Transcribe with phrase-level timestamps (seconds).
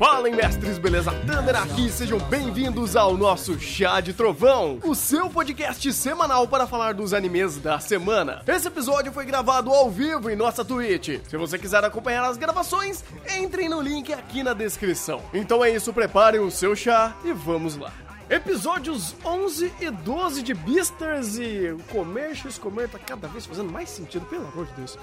[0.00, 1.12] Fala, mestres, beleza?
[1.12, 6.94] Thunder aqui, sejam bem-vindos ao nosso Chá de Trovão, o seu podcast semanal para falar
[6.94, 8.40] dos animes da semana.
[8.48, 11.20] Esse episódio foi gravado ao vivo em nossa Twitch.
[11.28, 13.04] Se você quiser acompanhar as gravações,
[13.38, 15.20] entrem no link aqui na descrição.
[15.34, 17.92] Então é isso, preparem o seu chá e vamos lá.
[18.30, 23.90] Episódios 11 e 12 de Beasters e comer, x comer tá cada vez fazendo mais
[23.90, 24.98] sentido, pelo amor de Deus.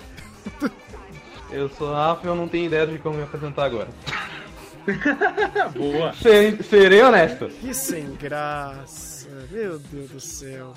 [1.51, 3.89] Eu sou Rafa e eu não tenho ideia de como me apresentar agora.
[5.75, 6.13] Boa.
[6.13, 7.47] Ser- serei honesto.
[7.47, 10.73] Que sem graça, meu Deus do céu.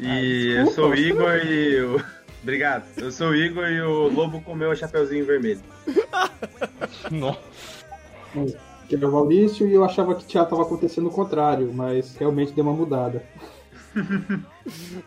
[0.00, 2.04] E eu sou o Igor e o.
[2.42, 2.84] Obrigado.
[2.96, 5.60] Eu sou o Igor e o lobo comeu o chapeuzinho vermelho.
[7.10, 7.40] Nossa.
[8.88, 12.52] Que era o Maurício e eu achava que já estava acontecendo o contrário, mas realmente
[12.52, 13.22] deu uma mudada.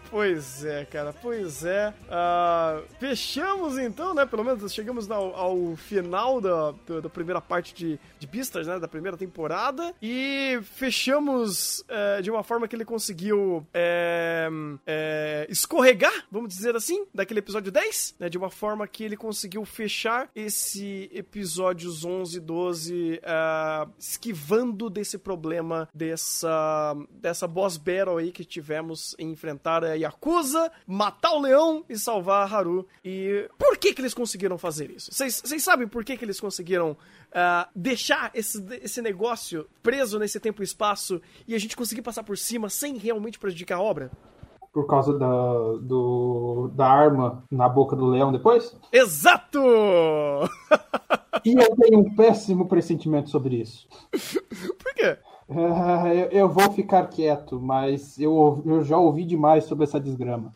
[0.10, 1.94] Pois é, cara, pois é.
[2.10, 4.26] Ah, fechamos então, né?
[4.26, 8.28] Pelo menos chegamos ao, ao final da, da, primeira parte de, de
[8.66, 8.80] né?
[8.80, 9.94] Da primeira temporada.
[10.02, 14.50] E fechamos eh, de uma forma que ele conseguiu eh,
[14.86, 18.30] eh, escorregar, vamos dizer assim, daquele episódio 10, né?
[18.30, 25.18] De uma forma que ele conseguiu fechar esse episódios 11 e 12 ah, esquivando desse
[25.18, 31.84] problema, dessa, dessa boss battle aí que tivemos em enfrentar a Yakuza, matar o leão
[31.90, 32.88] e salvar a Haru.
[33.04, 35.12] E por que que eles conseguiram fazer isso?
[35.12, 36.96] Vocês sabem por que que eles conseguiram
[37.34, 42.24] ah, deixar esse, esse negócio preso nesse tempo e espaço e a gente conseguir passar
[42.24, 44.12] por cima sem realmente prejudicar a obra?
[44.74, 45.28] Por causa da,
[45.82, 48.76] do, da arma na boca do leão depois.
[48.92, 49.60] Exato!
[51.44, 53.88] E eu tenho um péssimo pressentimento sobre isso.
[54.78, 55.18] por quê?
[55.54, 60.54] Ah, eu, eu vou ficar quieto, mas eu, eu já ouvi demais sobre essa desgrama.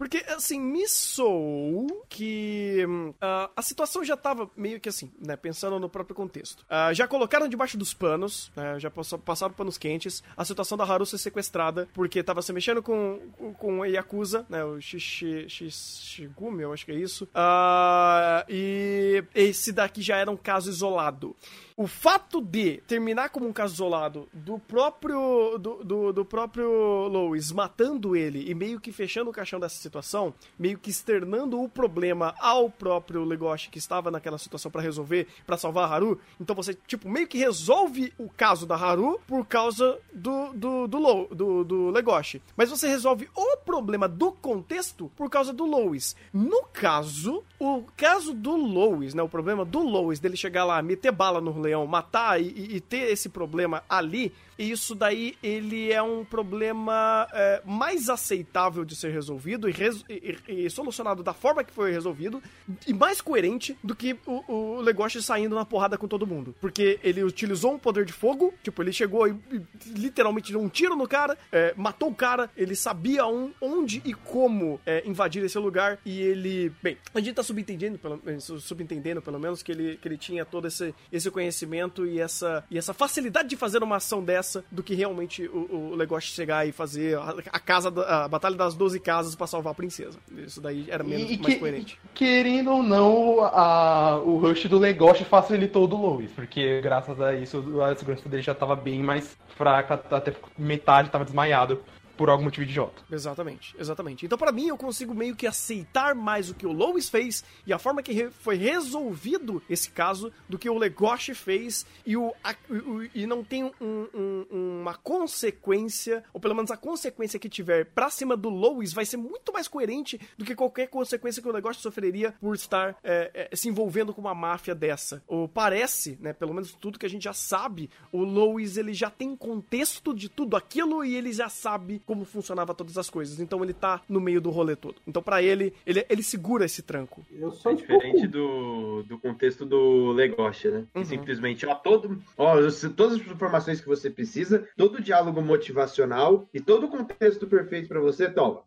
[0.00, 5.36] Porque, assim, me soou que hum, ah, a situação já tava meio que assim, né?
[5.36, 6.64] Pensando no próprio contexto.
[6.70, 11.04] Ah, já colocaram debaixo dos panos, né, já passaram panos quentes, a situação da Haru
[11.04, 13.20] ser sequestrada, porque tava se mexendo com,
[13.58, 14.64] com a Yakuza, né?
[14.64, 17.28] O Shishi, Shishigumi, eu acho que é isso.
[17.34, 21.36] Ah, e esse daqui já era um caso isolado.
[21.80, 26.68] O fato de terminar como um caso isolado do próprio do, do, do próprio
[27.08, 31.70] Lois matando ele e meio que fechando o caixão dessa situação, meio que externando o
[31.70, 36.20] problema ao próprio Legoshi que estava naquela situação pra resolver, pra salvar a Haru.
[36.38, 40.98] Então você tipo meio que resolve o caso da Haru por causa do do do,
[40.98, 46.14] Lo, do, do Legoshi, mas você resolve o problema do contexto por causa do Lois.
[46.30, 51.12] No caso, o caso do Lois, né, o problema do Lois dele chegar lá, meter
[51.12, 56.24] bala no leão, matar e, e- ter esse problema ali, isso daí ele é um
[56.24, 59.74] problema é, mais aceitável de ser resolvido e,
[60.08, 62.42] e- e- solucionado da forma que foi resolvido
[62.86, 64.42] e mais coerente do que o,
[64.76, 66.54] o Legoshi saindo na porrada com todo mundo.
[66.60, 69.62] Porque ele utilizou um poder de fogo, tipo, ele chegou e, e
[69.98, 74.12] literalmente deu um tiro no cara, é, matou o cara, ele sabia on- onde e
[74.14, 78.60] como é, invadir esse lugar e ele, bem, a gente tá subentendendo, pelo, eh, su-
[78.60, 82.78] subentendendo pelo menos que ele, que ele tinha todo esse, esse conhecimento e essa, e
[82.78, 86.72] essa facilidade de fazer uma ação dessa do que realmente o, o Legoshi chegar e
[86.72, 90.18] fazer a, a casa da- a batalha das 12 casas pra salvar a princesa.
[90.36, 91.98] Isso daí era menos E, mais que- coerente.
[92.14, 97.34] querendo ou não, a- o rush do negócio facilitou o do Lois, porque graças a
[97.34, 101.82] isso a segurança dele já tava bem mais fraca, até metade tava desmaiado
[102.20, 103.02] por algum motivo idiota.
[103.10, 104.26] Exatamente, exatamente.
[104.26, 107.72] Então, pra mim, eu consigo meio que aceitar mais o que o Lois fez e
[107.72, 112.30] a forma que re- foi resolvido esse caso do que o Legoshi fez e, o,
[112.44, 117.48] a- o- e não tem um- um- uma consequência, ou pelo menos a consequência que
[117.48, 121.48] tiver pra cima do Lois vai ser muito mais coerente do que qualquer consequência que
[121.48, 125.22] o Legoshi sofreria por estar é, é, se envolvendo com uma máfia dessa.
[125.26, 129.08] Ou parece, né, pelo menos tudo que a gente já sabe, o Lois ele já
[129.08, 133.38] tem contexto de tudo aquilo e ele já sabe como funcionava todas as coisas.
[133.38, 134.96] Então ele tá no meio do rolê todo.
[135.06, 137.24] Então pra ele, ele, ele segura esse tranco.
[137.30, 140.86] Eu sou É diferente do, do contexto do Legoshi, né?
[140.92, 141.04] Que Uhum.
[141.04, 142.56] simplesmente, ó, todo, ó,
[142.96, 147.86] todas as informações que você precisa, todo o diálogo motivacional e todo o contexto perfeito
[147.86, 148.62] pra você, toma.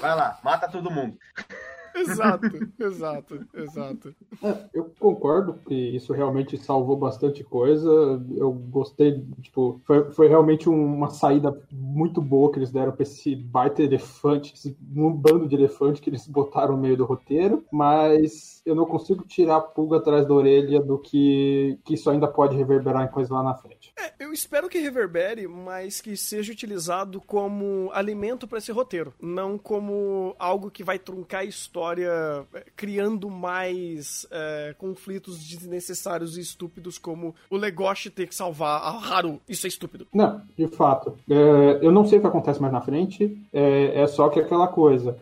[0.00, 1.16] Vai lá, mata todo mundo.
[2.00, 2.46] Exato,
[2.78, 4.14] exato, exato.
[4.42, 7.88] É, eu concordo que isso realmente salvou bastante coisa.
[8.36, 13.34] Eu gostei, tipo, foi, foi realmente uma saída muito boa que eles deram pra esse
[13.34, 18.62] baita elefante, esse um bando de elefante que eles botaram no meio do roteiro, mas
[18.64, 22.56] eu não consigo tirar a pulga atrás da orelha do que, que isso ainda pode
[22.56, 23.92] reverberar em coisa lá na frente.
[23.98, 29.58] É, eu espero que reverbere, mas que seja utilizado como alimento pra esse roteiro, não
[29.58, 36.40] como algo que vai truncar a história história é, criando mais é, conflitos desnecessários e
[36.40, 39.40] estúpidos, como o Legoshi ter que salvar a Haru.
[39.48, 40.06] Isso é estúpido.
[40.12, 41.16] Não, de fato.
[41.28, 44.68] É, eu não sei o que acontece mais na frente, é, é só que aquela
[44.68, 45.16] coisa.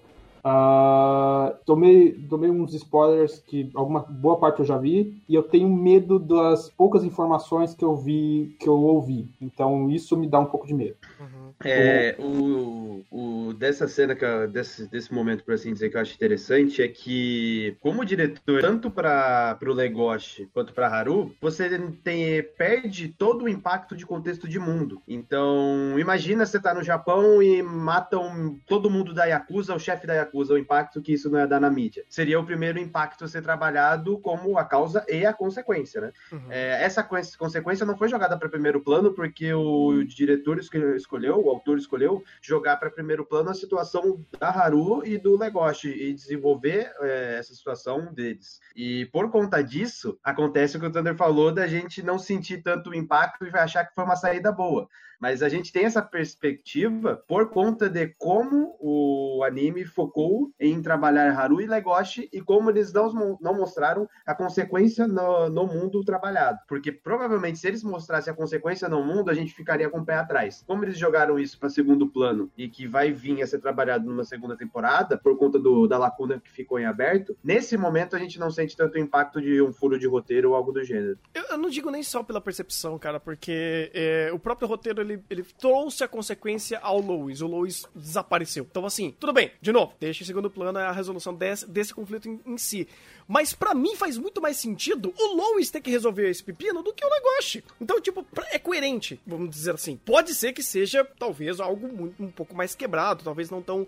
[0.46, 5.69] Uh, tomei, tomei uns spoilers que alguma boa parte eu já vi e eu tenho
[5.69, 9.28] medo das poucas informações que eu vi, que eu ouvi.
[9.40, 10.94] Então isso me dá um pouco de medo.
[11.19, 11.46] Uhum.
[11.64, 16.00] É, o, o, dessa cena, que eu, desse, desse momento, por assim dizer, que eu
[16.00, 22.43] acho interessante é que, como diretor, tanto para o Legoshi quanto para Haru, você tem,
[22.56, 25.00] perde todo o impacto de contexto de mundo.
[25.08, 30.14] Então, imagina você tá no Japão e matam todo mundo da Yakuza, o chefe da
[30.14, 32.04] Yakuza, o impacto que isso não é dar na mídia.
[32.08, 36.12] Seria o primeiro impacto a ser trabalhado como a causa e a consequência, né?
[36.32, 36.46] Uhum.
[36.50, 41.78] É, essa consequência não foi jogada para primeiro plano porque o diretor escolheu o autor
[41.78, 47.36] escolheu, jogar para primeiro plano a situação da Haru e do Legoshi e desenvolver é,
[47.38, 48.60] essa situação deles.
[48.74, 52.94] E por conta disso, acontece o que o Thunder falou da gente não sentir tanto
[52.94, 54.88] impacto e achar que foi uma saída boa.
[55.18, 60.25] Mas a gente tem essa perspectiva por conta de como o anime focou
[60.58, 65.67] em trabalhar Haru e Legoshi e como eles não, não mostraram a consequência no, no
[65.67, 66.58] mundo trabalhado.
[66.69, 70.14] Porque provavelmente se eles mostrassem a consequência no mundo, a gente ficaria com o pé
[70.14, 70.64] atrás.
[70.67, 74.25] Como eles jogaram isso para segundo plano e que vai vir a ser trabalhado numa
[74.25, 78.38] segunda temporada, por conta do, da lacuna que ficou em aberto, nesse momento a gente
[78.38, 81.19] não sente tanto impacto de um furo de roteiro ou algo do gênero.
[81.34, 85.22] Eu, eu não digo nem só pela percepção, cara, porque é, o próprio roteiro ele,
[85.29, 87.43] ele trouxe a consequência ao Lois.
[87.43, 88.67] O Lois desapareceu.
[88.70, 92.41] Então, assim, tudo bem, de novo, em segundo plano a resolução desse, desse conflito em,
[92.47, 92.88] em si.
[93.26, 96.93] Mas para mim faz muito mais sentido o Lois ter que resolver esse pepino do
[96.93, 97.64] que o Legoshi.
[97.81, 99.97] Então, tipo, é coerente, vamos dizer assim.
[99.97, 103.87] Pode ser que seja, talvez, algo muito, um pouco mais quebrado, talvez não tão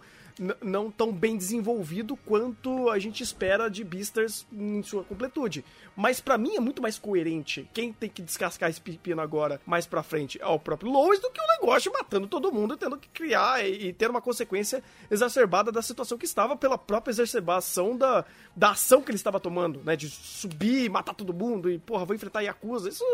[0.62, 5.64] não tão bem desenvolvido quanto a gente espera de Beasters em sua completude.
[5.96, 7.69] Mas para mim é muito mais coerente.
[7.73, 11.31] Quem tem que descascar esse pepino agora mais pra frente é o próprio Lois do
[11.31, 15.73] que o negócio matando todo mundo tendo que criar e, e, ter uma consequência exacerbada
[15.73, 18.25] da situação que estava pela própria exacerbação da,
[18.55, 19.96] da ação que ele estava tomando, né?
[19.96, 22.88] De subir, matar todo mundo e, porra, vou enfrentar Yakuza.
[22.88, 23.05] Isso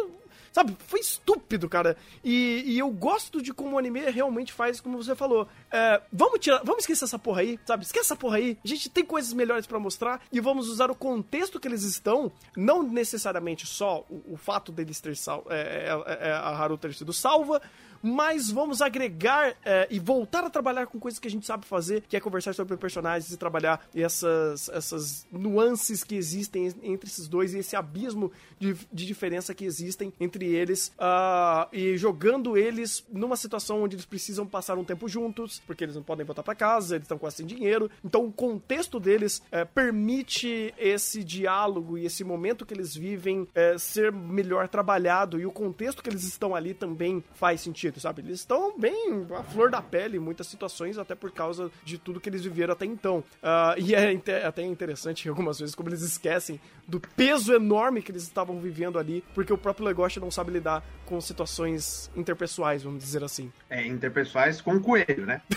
[0.54, 0.76] Sabe?
[0.86, 1.96] Foi estúpido, cara.
[2.22, 5.48] E, e, eu gosto de como o anime realmente faz, como você falou.
[5.68, 7.82] É, vamos tirar, vamos esquecer essa porra aí, sabe?
[7.82, 8.56] Esquece essa porra aí.
[8.64, 12.30] A gente tem coisas melhores para mostrar e vamos usar o contexto que eles estão,
[12.56, 16.94] não necessariamente só o, o fato deles ter sal, é, é, é, a Haru ter
[16.94, 17.60] sido salva,
[18.04, 22.02] mas vamos agregar é, e voltar a trabalhar com coisas que a gente sabe fazer,
[22.02, 27.54] que é conversar sobre personagens e trabalhar essas, essas nuances que existem entre esses dois
[27.54, 28.30] e esse abismo
[28.60, 34.04] de, de diferença que existem entre eles uh, e jogando eles numa situação onde eles
[34.04, 37.36] precisam passar um tempo juntos, porque eles não podem voltar para casa, eles estão quase
[37.36, 37.90] sem dinheiro.
[38.04, 43.78] Então o contexto deles é, permite esse diálogo e esse momento que eles vivem é,
[43.78, 48.22] ser melhor trabalhado e o contexto que eles estão ali também faz sentido sabe?
[48.22, 52.20] Eles estão bem à flor da pele em muitas situações, até por causa de tudo
[52.20, 53.18] que eles viveram até então.
[53.42, 54.14] Uh, e é
[54.46, 59.24] até interessante algumas vezes como eles esquecem do peso enorme que eles estavam vivendo ali,
[59.34, 63.52] porque o próprio Legoshi não sabe lidar com situações interpessoais, vamos dizer assim.
[63.70, 65.40] É, interpessoais com coelho, né?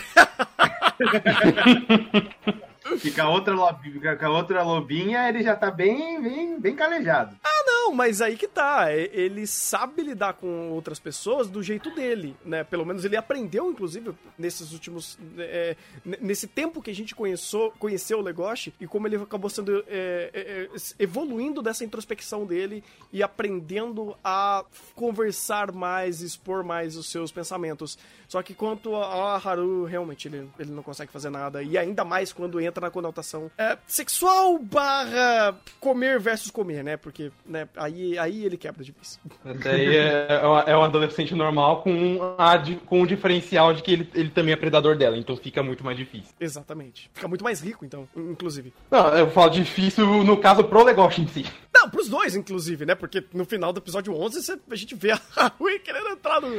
[2.98, 7.36] Fica a outra, lobinha, a outra lobinha, ele já tá bem, bem, bem calejado.
[7.42, 8.92] Ah, não, mas aí que tá.
[8.92, 12.64] Ele sabe lidar com outras pessoas do jeito dele, né?
[12.64, 15.18] Pelo menos ele aprendeu, inclusive, nesses últimos.
[15.38, 19.84] É, nesse tempo que a gente conheceu, conheceu o Legoshi e como ele acabou sendo.
[19.88, 20.68] É, é, é,
[20.98, 24.64] evoluindo dessa introspecção dele e aprendendo a
[24.94, 27.98] conversar mais, expor mais os seus pensamentos.
[28.28, 31.62] Só que quanto a Haru, realmente, ele, ele não consegue fazer nada.
[31.62, 36.96] E ainda mais quando entra na conotação é, sexual barra comer versus comer, né?
[36.96, 39.18] Porque né, aí, aí ele quebra de vez.
[39.62, 44.10] Daí é, é, é um adolescente normal com, a, com o diferencial de que ele,
[44.14, 46.34] ele também é predador dela, então fica muito mais difícil.
[46.38, 47.10] Exatamente.
[47.12, 48.72] Fica muito mais rico, então, inclusive.
[48.90, 51.44] Não, eu falo difícil no caso pro negócio em si.
[51.74, 52.94] Não, pros dois, inclusive, né?
[52.94, 55.20] Porque no final do episódio 11 você, a gente vê a
[55.58, 56.56] Rui querendo entrar no,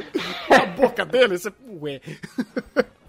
[0.48, 1.38] na boca dele.
[1.38, 2.00] Você, ué.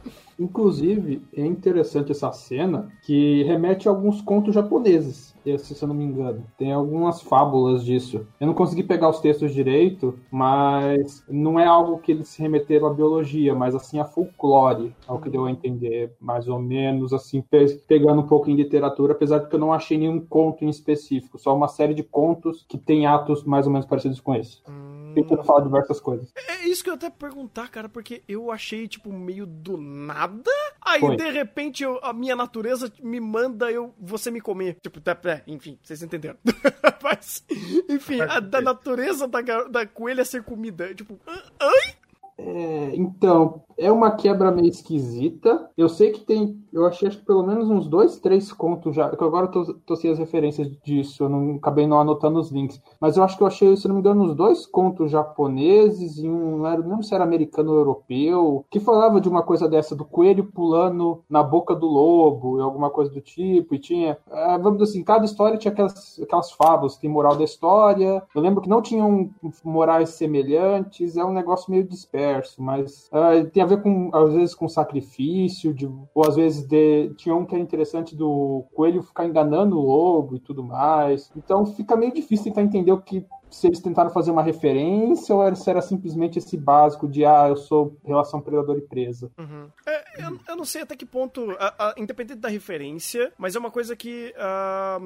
[0.42, 6.04] Inclusive, é interessante essa cena que remete a alguns contos japoneses, se eu não me
[6.04, 6.44] engano.
[6.58, 8.26] Tem algumas fábulas disso.
[8.40, 12.88] Eu não consegui pegar os textos direito, mas não é algo que eles se remeteram
[12.88, 17.44] à biologia, mas assim a folclore, ao que deu a entender, mais ou menos, assim,
[17.88, 21.38] pegando um pouco em literatura, apesar de que eu não achei nenhum conto em específico,
[21.38, 24.58] só uma série de contos que tem atos mais ou menos parecidos com esse.
[24.68, 24.91] Hum.
[25.13, 26.32] Tentando falar diversas coisas.
[26.48, 30.51] É isso que eu até perguntar, cara, porque eu achei, tipo, meio do nada.
[30.82, 31.15] Aí, Foi.
[31.15, 34.77] de repente, eu- a minha natureza me manda eu você me comer.
[34.82, 36.38] Tipo, tá, é, enfim, vocês entenderam.
[37.03, 37.44] Mas,
[37.89, 40.94] enfim, a, da natureza da, da coelha ser comida.
[40.94, 41.20] Tipo?
[41.60, 41.96] Ai?
[42.38, 45.70] É, então, é uma quebra meio esquisita.
[45.82, 46.60] Eu sei que tem.
[46.72, 49.10] Eu achei acho que pelo menos uns dois, três contos já.
[49.10, 52.52] Que agora eu tô, tô sem as referências disso, eu não acabei não anotando os
[52.52, 52.82] links.
[53.00, 56.30] Mas eu acho que eu achei, se não me engano, uns dois contos japoneses e
[56.30, 56.58] um.
[56.60, 58.66] Não era- não lembro se era americano ou europeu.
[58.70, 62.90] Que falava de uma coisa dessa, do coelho pulando na boca do lobo e alguma
[62.90, 63.76] coisa do tipo.
[63.76, 64.18] E tinha.
[64.32, 68.24] ah, vamos dizer assim, cada história tinha aquelas, aquelas fábulas, tem moral da história.
[68.34, 69.30] Eu lembro que não tinham
[69.64, 74.56] morais semelhantes, é um negócio meio disperso, mas ah, tem a ver com, às vezes,
[74.56, 79.25] com sacrifício, de- ou às vezes de, tinha um que era interessante do coelho ficar
[79.25, 81.32] enganando o lobo e tudo mais.
[81.36, 85.55] Então fica meio difícil tentar entender o que se eles tentaram fazer uma referência ou
[85.55, 89.29] se era simplesmente esse básico de ah, eu sou relação predador e presa.
[89.38, 89.67] Uhum.
[89.86, 93.60] É, eu, eu não sei até que ponto, a- a- independente da referência, mas é
[93.60, 94.98] uma coisa que ah,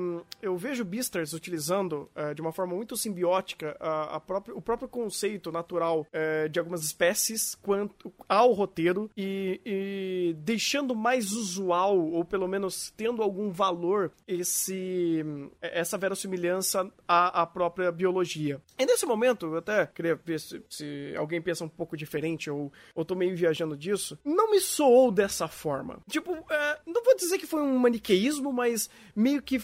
[0.42, 4.88] eu vejo Beasters utilizando ah, de uma forma muito simbiótica a, a própria- o próprio
[4.88, 12.24] conceito natural eh, de algumas espécies quanto ao roteiro e, e deixando mais usual, ou
[12.24, 15.26] pelo menos tendo algum valor, esse
[15.62, 18.35] essa verossimilhança à, à própria biologia.
[18.78, 22.72] E nesse momento, eu até queria ver se, se alguém pensa um pouco diferente ou,
[22.94, 24.18] ou tô meio viajando disso.
[24.24, 26.00] Não me soou dessa forma.
[26.10, 29.62] Tipo, é, não vou dizer que foi um maniqueísmo, mas meio que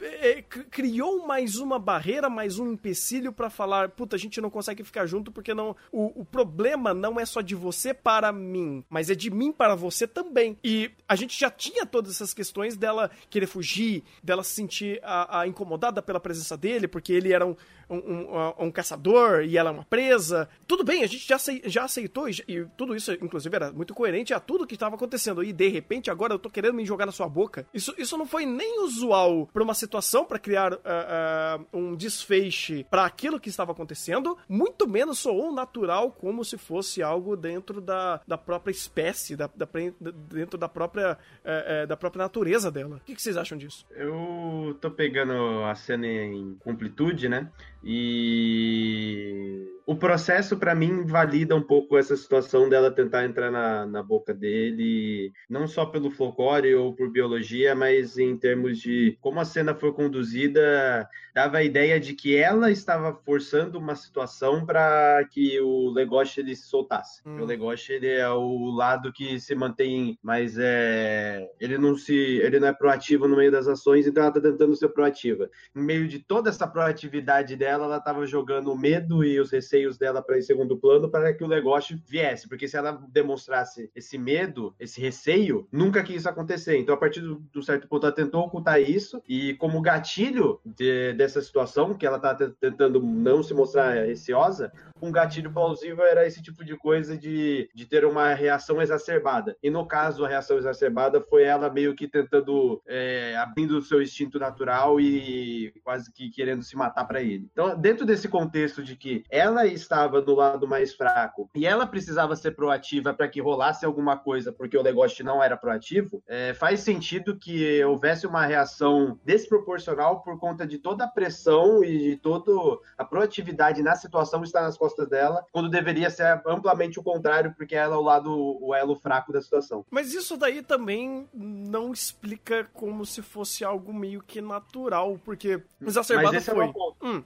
[0.00, 4.82] é, criou mais uma barreira, mais um empecilho pra falar, puta, a gente não consegue
[4.84, 9.10] ficar junto porque não o, o problema não é só de você para mim, mas
[9.10, 10.56] é de mim para você também.
[10.62, 15.40] E a gente já tinha todas essas questões dela querer fugir, dela se sentir a,
[15.40, 17.56] a incomodada pela presença dele, porque ele era um,
[17.90, 20.48] um, um- um caçador e ela é uma presa.
[20.66, 24.32] Tudo bem, a gente já, já aceitou e, e tudo isso, inclusive, era muito coerente
[24.32, 25.42] a tudo que estava acontecendo.
[25.42, 27.66] E de repente, agora eu tô querendo me jogar na sua boca.
[27.74, 32.84] Isso, isso não foi nem usual pra uma situação pra criar ah, ah, um desfeche
[32.90, 38.20] pra aquilo que estava acontecendo, muito menos soou natural como se fosse algo dentro da,
[38.26, 39.68] da própria espécie, da, da
[40.00, 42.96] dentro da própria, eh, da própria natureza dela.
[42.96, 43.86] O que, que vocês acham disso?
[43.90, 47.50] Eu tô pegando a cena em completude, né?
[47.82, 54.02] E o processo, pra mim, valida um pouco essa situação dela tentar entrar na, na
[54.02, 59.44] boca dele, não só pelo folclore ou por biologia, mas em termos de como a
[59.44, 65.60] cena foi conduzida, dava a ideia de que ela estava forçando uma situação para que
[65.60, 67.20] o Legoshi ele se soltasse.
[67.26, 67.40] Hum.
[67.40, 72.60] O Legoshi ele é o lado que se mantém, mas é ele não se ele
[72.60, 75.50] não é proativo no meio das ações, então ela tá tentando ser proativa.
[75.74, 79.71] No meio de toda essa proatividade dela, ela estava jogando o medo e os receios
[79.98, 84.18] dela para em segundo plano para que o negócio viesse, porque se ela demonstrasse esse
[84.18, 86.76] medo, esse receio, nunca que isso acontecer.
[86.76, 91.12] Então, a partir do, do certo ponto, ela tentou ocultar isso e como gatilho de-
[91.14, 96.26] dessa situação, que ela tá te- tentando não se mostrar receosa, um gatilho plausível era
[96.26, 99.56] esse tipo de coisa de, de ter uma reação exacerbada.
[99.62, 104.00] E no caso, a reação exacerbada foi ela meio que tentando, é, abrindo o seu
[104.00, 107.48] instinto natural e quase que querendo se matar para ele.
[107.52, 112.36] Então, dentro desse contexto de que ela estava do lado mais fraco e ela precisava
[112.36, 116.80] ser proativa para que rolasse alguma coisa, porque o negócio não era proativo, é, faz
[116.80, 122.52] sentido que houvesse uma reação desproporcional por conta de toda a pressão e de toda
[122.96, 127.74] a proatividade na situação estar nas costas dela, quando deveria ser amplamente o contrário, porque
[127.74, 129.84] ela é o lado, o elo fraco da situação.
[129.90, 136.34] Mas isso daí também não explica como se fosse algo meio que natural, porque exacerbado
[136.34, 136.72] Mas esse é foi.
[136.72, 136.91] ponto.
[137.02, 137.22] Hum.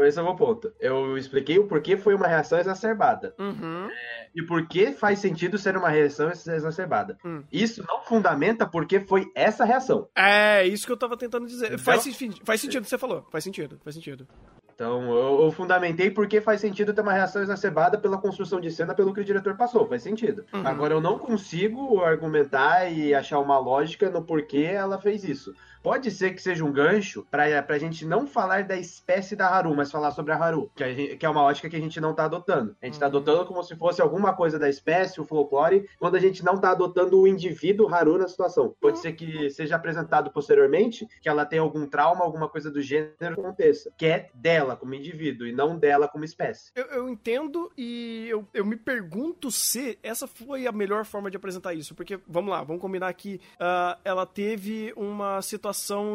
[0.00, 0.72] Esse é o meu ponto.
[0.80, 3.34] Eu expliquei o porquê foi uma reação exacerbada.
[3.38, 3.88] Uhum.
[4.34, 7.18] E por que faz sentido ser uma reação exacerbada.
[7.24, 7.42] Hum.
[7.52, 10.08] Isso não fundamenta porque foi essa reação.
[10.16, 11.66] É, isso que eu tava tentando dizer.
[11.66, 13.26] Então- Faz, sentido, faz sentido o que você falou.
[13.30, 14.26] Faz sentido, faz sentido.
[14.74, 18.94] Então, eu, eu fundamentei porque faz sentido ter uma reação exacerbada pela construção de cena,
[18.94, 19.86] pelo que o diretor passou.
[19.86, 20.46] Faz sentido.
[20.54, 20.66] Uhum.
[20.66, 25.54] Agora, eu não consigo argumentar e achar uma lógica no porquê ela fez isso.
[25.82, 29.74] Pode ser que seja um gancho pra, pra gente não falar da espécie da Haru,
[29.74, 32.00] mas falar sobre a Haru, que, a gente- que é uma ótica que a gente
[32.00, 32.76] não tá adotando.
[32.82, 33.10] A gente tá Uhum.
[33.16, 36.70] adotando como se fosse alguma coisa da espécie, o folclore, quando a gente não tá
[36.72, 38.74] adotando o indivíduo Haru na situação.
[38.80, 43.16] Pode ser que seja apresentado posteriormente, que ela tem algum trauma, alguma coisa do gênero
[43.34, 46.70] que aconteça, que é dela dela como indivíduo e não dela como espécie.
[46.74, 51.36] Eu, eu entendo e eu, eu me pergunto se essa foi a melhor forma de
[51.36, 51.94] apresentar isso.
[51.94, 55.69] Porque, vamos lá, vamos combinar que uh, ela teve uma situação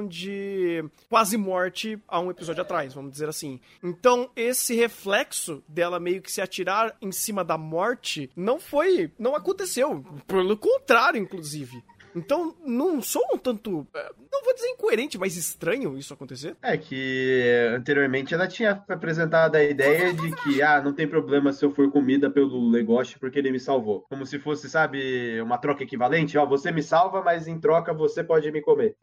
[0.07, 3.59] de quase morte há um episódio atrás, vamos dizer assim.
[3.83, 9.11] Então, esse reflexo dela meio que se atirar em cima da morte não foi.
[9.17, 10.03] não aconteceu.
[10.27, 11.83] Pelo contrário, inclusive.
[12.15, 13.85] Então, não sou um tanto.
[13.95, 16.55] é, Não vou dizer incoerente, mas estranho isso acontecer.
[16.61, 21.63] É que anteriormente ela tinha apresentado a ideia de que, ah, não tem problema se
[21.65, 24.01] eu for comida pelo Legoshi porque ele me salvou.
[24.09, 26.37] Como se fosse, sabe, uma troca equivalente.
[26.37, 28.95] Ó, você me salva, mas em troca você pode me comer.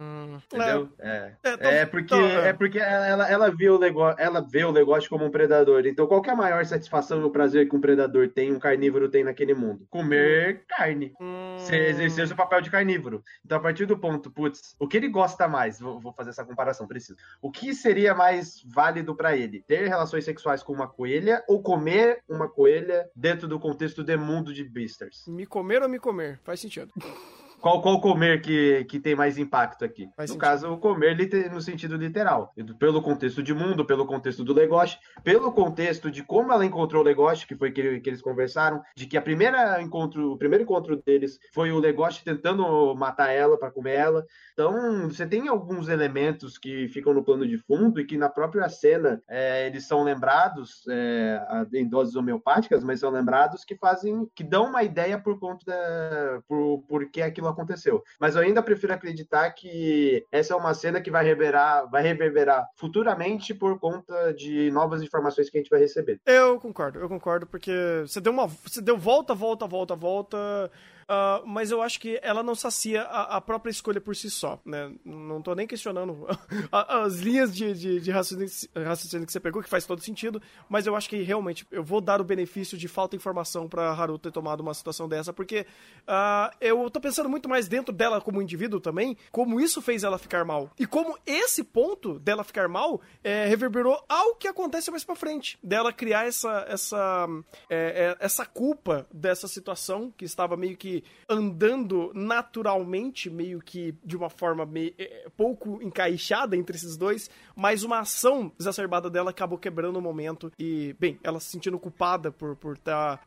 [0.47, 0.89] Entendeu?
[0.99, 1.33] É.
[1.43, 2.49] É, tá- É porque, tá, é.
[2.49, 5.87] é porque ela, ela, vê o Lego, ela vê o Legoshi como um predador.
[5.87, 8.59] Então, qual que é a maior satisfação e o prazer que um predador tem, um
[8.59, 9.87] carnívoro tem naquele mundo?
[9.91, 11.13] Comer carne.
[11.21, 13.02] Hum, Você exercer o seu papel de carnívoro.
[13.45, 15.81] Então, a partir do ponto, putz, o que ele gosta mais?
[15.81, 17.17] Vou, vou fazer essa comparação, preciso.
[17.41, 19.63] O que seria mais válido pra ele?
[19.67, 24.53] Ter relações sexuais com uma coelha ou comer uma coelha dentro do contexto de mundo
[24.53, 25.25] de Beasters?
[25.27, 26.41] Me comer ou me comer?
[26.45, 26.93] Faz sentido.
[27.63, 30.11] Qual, qual comer que, que tem mais impacto aqui?
[30.17, 30.41] Faz no sentido.
[30.41, 31.17] caso, o comer
[31.49, 32.53] no sentido literal.
[32.77, 37.05] Pelo contexto de mundo, pelo contexto do Legoshi, pelo contexto de como ela encontrou o
[37.05, 41.01] Legoshi, que foi que, que eles conversaram, de que a primeira encontro, o primeiro encontro
[41.07, 44.27] deles foi o Legoshi tentando matar ela para comer ela.
[44.53, 48.69] Então, você tem alguns elementos que ficam no plano de fundo e que na própria
[48.69, 51.41] cena é, eles são lembrados é,
[51.75, 56.43] em doses homeopáticas, mas são lembrados que fazem, que dão uma ideia por conta da,
[56.49, 58.03] por, por que aquilo aconteceu.
[58.21, 62.67] Mas eu ainda prefiro acreditar que essa é uma cena que vai reverberar, vai reverberar
[62.77, 66.21] futuramente por conta de novas informações que a gente vai receber.
[66.27, 67.73] Eu concordo, eu concordo, porque
[68.07, 68.47] você deu uma.
[68.47, 70.71] Você deu volta, volta, volta, volta.
[71.15, 74.59] Ah, mas eu acho que ela não sacia a, a própria escolha por si só,
[74.65, 74.91] né?
[75.05, 76.27] Não tô nem questionando
[76.73, 80.41] as linhas de, de, de raciocínio, raciocínio que você pegou, que faz todo sentido,
[80.71, 83.91] mas eu acho que realmente eu vou dar o benefício de falta de informação pra
[83.91, 85.67] Haru ter tomado uma situação dessa, porque
[86.07, 90.17] ah, eu tô pensando muito mais dentro dela como indivíduo também, como isso fez ela
[90.17, 90.71] ficar mal.
[90.79, 95.59] E como esse ponto dela ficar mal é, reverberou ao que acontece mais pra frente.
[95.63, 97.29] Dela criar essa, essa,
[97.69, 104.17] é, é, essa culpa dessa situação que estava meio que andando naturalmente, meio que de
[104.17, 109.59] uma forma meio, é, pouco encaixada entre esses dois, mas uma ação exacerbada dela acabou
[109.59, 113.25] quebrando o momento e, bem, ela se sentindo culpada por por estar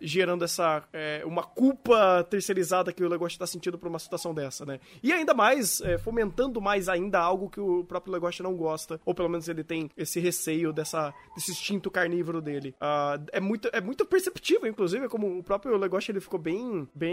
[0.00, 4.64] gerando essa é, uma culpa terceirizada que o Legoshi está sentindo por uma situação dessa,
[4.64, 4.80] né?
[5.02, 9.14] E ainda mais é, fomentando mais ainda algo que o próprio Legoshi não gosta, ou
[9.14, 12.74] pelo menos ele tem esse receio dessa desse instinto carnívoro dele.
[12.80, 17.07] Ah, é muito é muito perceptível, inclusive, como o próprio Legoshi ele ficou bem bem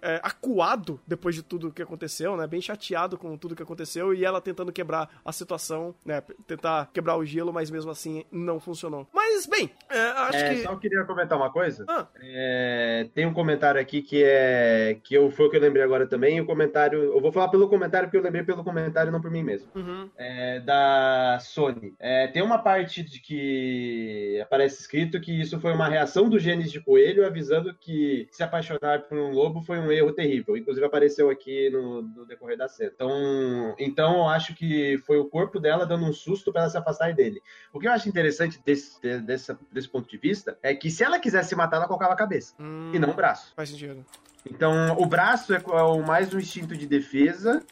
[0.00, 2.46] é, acuado depois de tudo que aconteceu, né?
[2.46, 6.22] Bem chateado com tudo que aconteceu e ela tentando quebrar a situação, né?
[6.46, 9.06] Tentar quebrar o gelo, mas mesmo assim não funcionou.
[9.12, 11.84] Mas bem, é, acho É, que Só queria comentar uma coisa.
[11.88, 12.06] Ah.
[12.20, 16.06] É, tem um comentário aqui que é que eu, foi o que eu lembrei agora
[16.06, 16.40] também.
[16.40, 16.98] O comentário.
[16.98, 19.68] Eu vou falar pelo comentário porque eu lembrei pelo comentário, não por mim mesmo.
[19.74, 20.10] Uhum.
[20.16, 21.94] É, da Sony.
[21.98, 26.70] É, tem uma parte de que aparece escrito que isso foi uma reação do genes
[26.70, 30.56] de coelho avisando que se apaixonar por um lobo foi um erro terrível.
[30.56, 32.90] Inclusive apareceu aqui no, no decorrer da cena.
[32.94, 36.76] Então, então eu acho que foi o corpo dela dando um susto para ela se
[36.78, 37.42] afastar dele.
[37.72, 41.04] O que eu acho interessante desse, de- dessa- desse ponto de vista é que se
[41.04, 43.52] ela quisesse se matar, ela colocava a cabeça Hum, e não o braço.
[43.54, 44.04] Faz sentido.
[44.44, 45.62] Então, o braço é
[46.04, 47.62] mais um instinto de defesa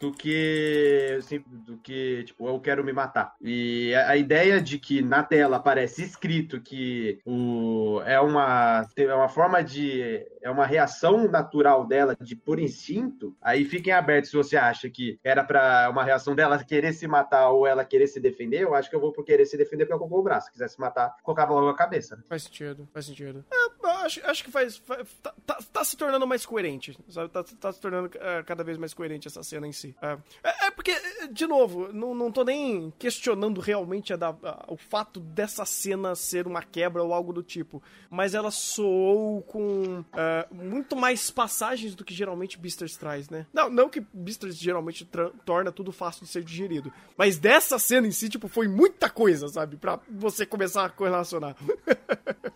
[0.00, 3.34] do que assim, do que tipo eu quero me matar.
[3.40, 9.14] E a, a ideia de que na tela aparece escrito que o é uma é
[9.14, 14.36] uma forma de é uma reação natural dela de por instinto aí fiquem abertos se
[14.36, 18.18] você acha que era para uma reação dela querer se matar ou ela querer se
[18.18, 20.46] defender eu acho que eu vou por querer se defender porque eu colocou o braço.
[20.46, 23.44] Se quisesse se matar colocava logo a cabeça Faz sentido, faz sentido.
[23.52, 23.68] É,
[24.00, 24.76] acho, acho que faz.
[24.78, 26.98] faz- tá, tá- tá se tornando mais coerente.
[27.08, 27.28] Sabe?
[27.30, 29.94] Tá, tá se tornando é, cada vez mais coerente essa cena em si.
[30.02, 30.92] É, É- é porque,
[31.30, 36.14] de novo, não, não tô nem questionando realmente a da- a- o fato dessa cena
[36.14, 37.82] ser uma quebra ou algo do tipo.
[38.08, 43.46] Mas ela soou com é, muito mais passagens do que geralmente Beasters traz, né?
[43.52, 45.08] Não, não que Beasters geralmente
[45.44, 46.92] torna tudo fácil de ser digerido.
[47.16, 49.76] Mas dessa cena em si, tipo, foi muita coisa, sabe?
[49.76, 51.56] Pra você começar a correlacionar.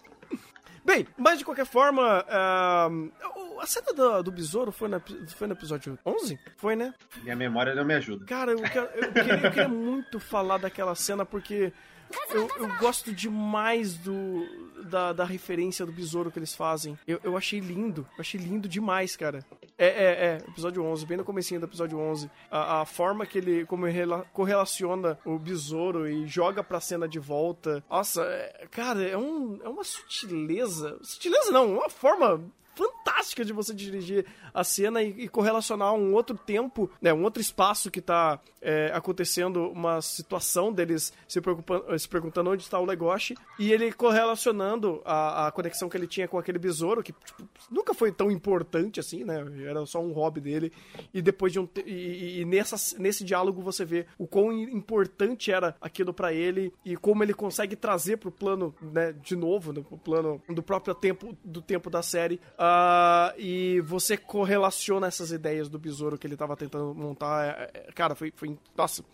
[0.84, 2.24] Bem, mas de qualquer forma,
[3.36, 6.38] o- a cena do, do besouro foi, na, foi no episódio 11?
[6.56, 6.92] Foi, né?
[7.22, 10.94] minha memória não me ajuda Cara, eu, quero- eu queria, eu queria muito falar daquela
[10.94, 11.72] cena porque
[12.30, 14.46] eu, eu gosto demais do,
[14.84, 16.98] da, da referência do besouro que eles fazem.
[17.06, 19.44] Eu, eu achei lindo, eu achei lindo demais, cara.
[19.76, 22.30] É, é, é, episódio 11, bem no comecinho do episódio 11.
[22.48, 27.08] A, a forma que ele, como ele rela- correlaciona o besouro e joga pra cena
[27.08, 27.82] de volta.
[27.90, 30.96] Nossa, é- cara, é, um, é uma sutileza.
[31.02, 32.40] Sutileza não, uma forma
[32.74, 37.40] fantástica de você dirigir a cena e, e correlacionar um outro tempo, né, um outro
[37.40, 42.84] espaço que tá é, acontecendo uma situação deles se, preocupando, se perguntando onde está o
[42.84, 47.48] Legoshi e ele correlacionando a, a conexão que ele tinha com aquele besouro que tipo,
[47.70, 50.72] nunca foi tão importante assim, né, era só um hobby dele
[51.12, 55.76] e depois de um e, e- nessa, nesse diálogo você vê o quão importante era
[55.80, 60.40] aquilo pra ele e como ele consegue trazer pro plano, né, de novo, no plano
[60.48, 62.40] do próprio tempo do tempo da série.
[62.64, 67.44] Ah, e você correlaciona essas ideias do besouro que ele tava tentando montar.
[67.46, 68.58] é- é- cara, foi, foi.
[68.76, 69.04] Nossa.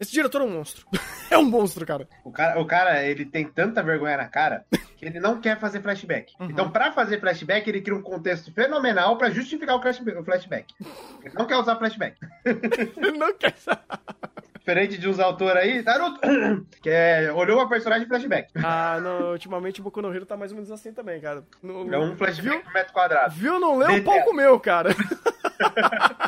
[0.00, 0.86] Esse diretor é um monstro.
[1.30, 2.08] é um monstro, cara.
[2.24, 4.64] O cara, o cara, ele tem tanta vergonha na cara
[4.96, 6.34] que ele não quer fazer flashback.
[6.40, 6.50] Uhum.
[6.50, 10.74] Então, pra fazer flashback, ele cria um contexto fenomenal pra justificar o flash- o flashback.
[11.24, 12.18] Ele não quer usar flashback.
[12.44, 13.54] Ele não quer.
[14.64, 16.18] Diferente de uns autores aí, Naruto,
[16.80, 18.48] que é, olhou uma personagem flashback.
[18.64, 21.44] ah, não, ultimamente o Boku no Hero tá mais ou menos assim também, cara.
[21.62, 22.64] No- É um flashback Viu?
[22.64, 23.34] por metro quadrado.
[23.34, 23.60] Viu?
[23.60, 24.10] Não leu o Detesta.
[24.10, 24.88] palco meu, cara.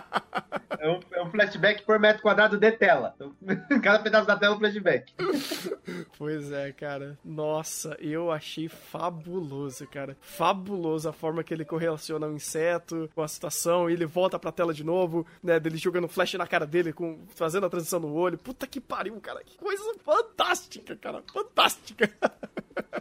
[0.86, 3.12] É um, é um flashback por metro quadrado de tela.
[3.16, 3.34] Então,
[3.82, 5.12] cada pedaço da tela é um flashback.
[6.18, 7.16] Pois é, cara.
[7.24, 10.16] Nossa, eu achei fabuloso, cara.
[10.20, 14.50] Fabuloso a forma que ele correlaciona o inseto com a situação e ele volta pra
[14.50, 15.60] tela de novo, né?
[15.60, 18.38] Dele jogando flash na cara dele, com, fazendo a transição no olho.
[18.38, 19.42] Puta que pariu, cara.
[19.44, 21.22] Que coisa fantástica, cara.
[21.32, 22.10] Fantástica.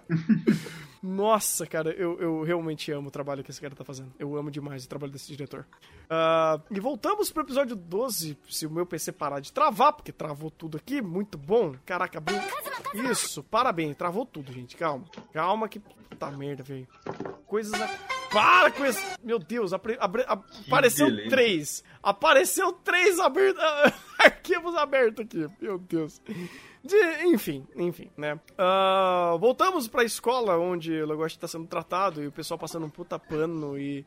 [1.05, 4.11] Nossa, cara, eu, eu realmente amo o trabalho que esse cara tá fazendo.
[4.17, 5.65] Eu amo demais o trabalho desse diretor.
[6.09, 10.49] Ah, e voltamos pro episódio 12, se o meu PC parar de travar, porque travou
[10.49, 11.75] tudo aqui, muito bom.
[11.85, 12.39] Caraca, abriu.
[13.11, 14.75] Isso, parabéns, travou tudo, gente.
[14.75, 15.05] Calma.
[15.31, 15.79] Calma que.
[15.79, 16.87] Puta merda, velho.
[17.45, 17.73] Coisas.
[17.79, 17.89] a-
[18.31, 18.99] Para com isso!
[19.23, 21.29] Meu Deus, apre- abre- a- apareceu beleza.
[21.29, 21.83] três.
[22.01, 23.61] Apareceu três abertos.
[24.19, 25.47] arquivos abertos aqui.
[25.61, 26.21] Meu Deus.
[26.83, 28.39] De- enfim, enfim, né?
[28.57, 32.89] Ah, voltamos pra escola onde o Legoshi tá sendo tratado e o pessoal passando um
[32.91, 34.05] puta pano e,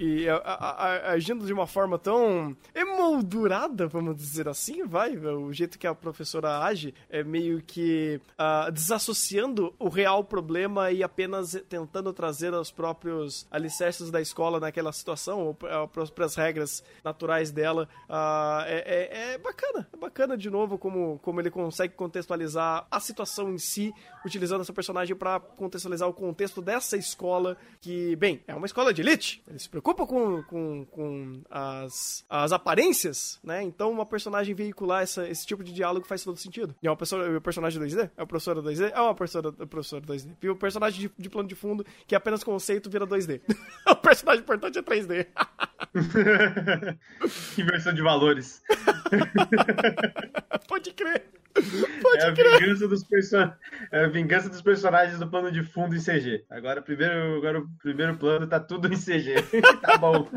[0.00, 5.16] e a- a- a- agindo de uma forma tão emoldurada, vamos dizer assim, vai.
[5.16, 11.04] O jeito que a professora age é meio que ah, desassociando o real problema e
[11.04, 17.52] apenas tentando trazer os próprios alicerces da escola naquela situação, ou as próprias regras naturais
[17.52, 17.88] dela.
[18.08, 18.78] Ah, é,
[19.12, 19.55] é- é bacana,
[19.94, 23.92] é bacana de novo como, como ele consegue contextualizar a situação em si,
[24.24, 29.02] utilizando essa personagem pra contextualizar o contexto dessa escola, que, bem, é uma escola de
[29.02, 29.42] elite.
[29.48, 33.62] Ele se preocupa com, com, com as, as aparências, né?
[33.62, 36.74] Então uma personagem veicular essa, esse tipo de diálogo faz todo sentido.
[36.82, 38.10] E é uma pessoa, é um personagem 2D?
[38.16, 38.92] É uma professora 2D?
[38.92, 40.36] É uma professora, é uma professora 2D.
[40.42, 43.40] E o personagem de, de plano de fundo, que é apenas conceito, vira 2D.
[43.88, 45.26] o personagem importante é 3D.
[47.58, 48.62] Inversão de valores.
[50.68, 51.24] Pode crer.
[52.02, 52.60] Pode É a, crer.
[52.60, 53.36] vingança dos perso...
[53.90, 56.44] é a vingança dos personagens do plano de fundo em CG.
[56.50, 59.34] Agora, primeiro, agora o primeiro plano tá tudo em CG.
[59.80, 60.28] tá bom.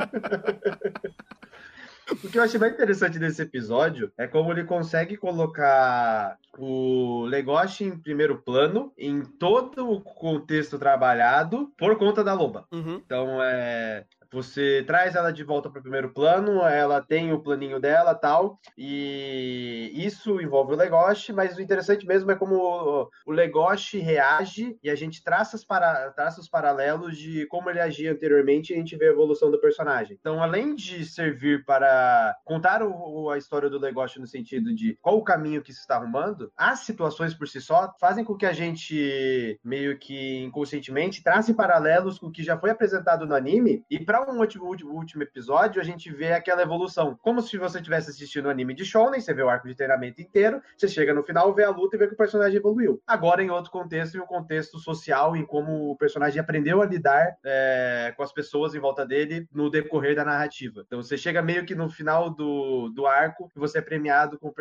[2.23, 7.83] O que eu achei mais interessante desse episódio é como ele consegue colocar o Legoshi
[7.83, 12.65] em primeiro plano em todo o contexto trabalhado por conta da loba.
[12.71, 12.95] Uhum.
[13.05, 17.79] Então, é, você traz ela de volta para o primeiro plano, ela tem o planinho
[17.79, 23.99] dela tal, e isso envolve o Legoshi, mas o interessante mesmo é como o, Legoshi
[23.99, 28.71] reage e a gente traça, as para, traça os paralelos de como ele agia anteriormente
[28.71, 30.17] e a gente vê a evolução do personagem.
[30.19, 35.17] Então, além de servir para contar o- a história do Legoshi no sentido de qual
[35.17, 38.53] o caminho que se está arrumando, as situações por si só fazem com que a
[38.53, 44.03] gente meio que inconscientemente trace paralelos com o que já foi apresentado no anime e
[44.03, 47.17] para um último, último, episódio a gente vê aquela evolução.
[47.21, 50.21] Como se você tivesse assistindo o anime de Shonen, você vê o arco de treinamento
[50.21, 53.01] inteiro, você chega no final, vê a luta e vê que o personagem evoluiu.
[53.05, 57.37] Agora em outro contexto, em um contexto social, em como o personagem aprendeu a lidar
[57.43, 60.83] é, com as pessoas em volta dele no decorrer da narrativa.
[60.85, 64.49] Então você chega meio que no final do, do arco e você é premiado com
[64.49, 64.53] o,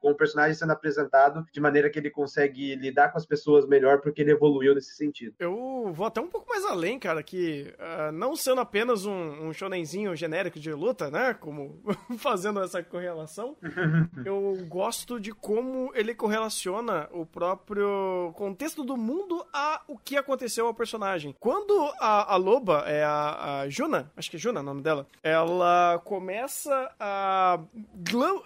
[0.00, 4.00] com o personagem sendo apresentado de maneira que ele consegue lidar com as pessoas melhor
[4.00, 5.34] porque ele evoluiu nesse sentido.
[5.38, 9.52] Eu vou até um pouco mais além, cara, que ah, não sendo apenas um, um
[9.52, 11.34] shonenzinho genérico de luta, né?
[11.34, 11.82] Como
[12.18, 13.56] fazendo essa correlação,
[14.24, 20.66] eu gosto de como ele correlaciona o próprio contexto do mundo a o que aconteceu
[20.66, 21.34] ao personagem.
[21.38, 25.06] Quando a, a loba, é a, a Juna, acho que é Juna o nome dela,
[25.22, 27.60] ela começa a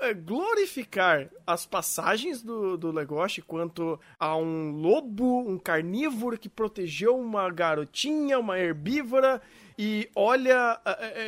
[0.00, 7.18] eh, glorificar as passagens do, do Legoshi quanto a um lobo, um carnívoro que protegeu
[7.18, 9.40] uma garotinha, uma herbívora,
[9.78, 10.80] e olha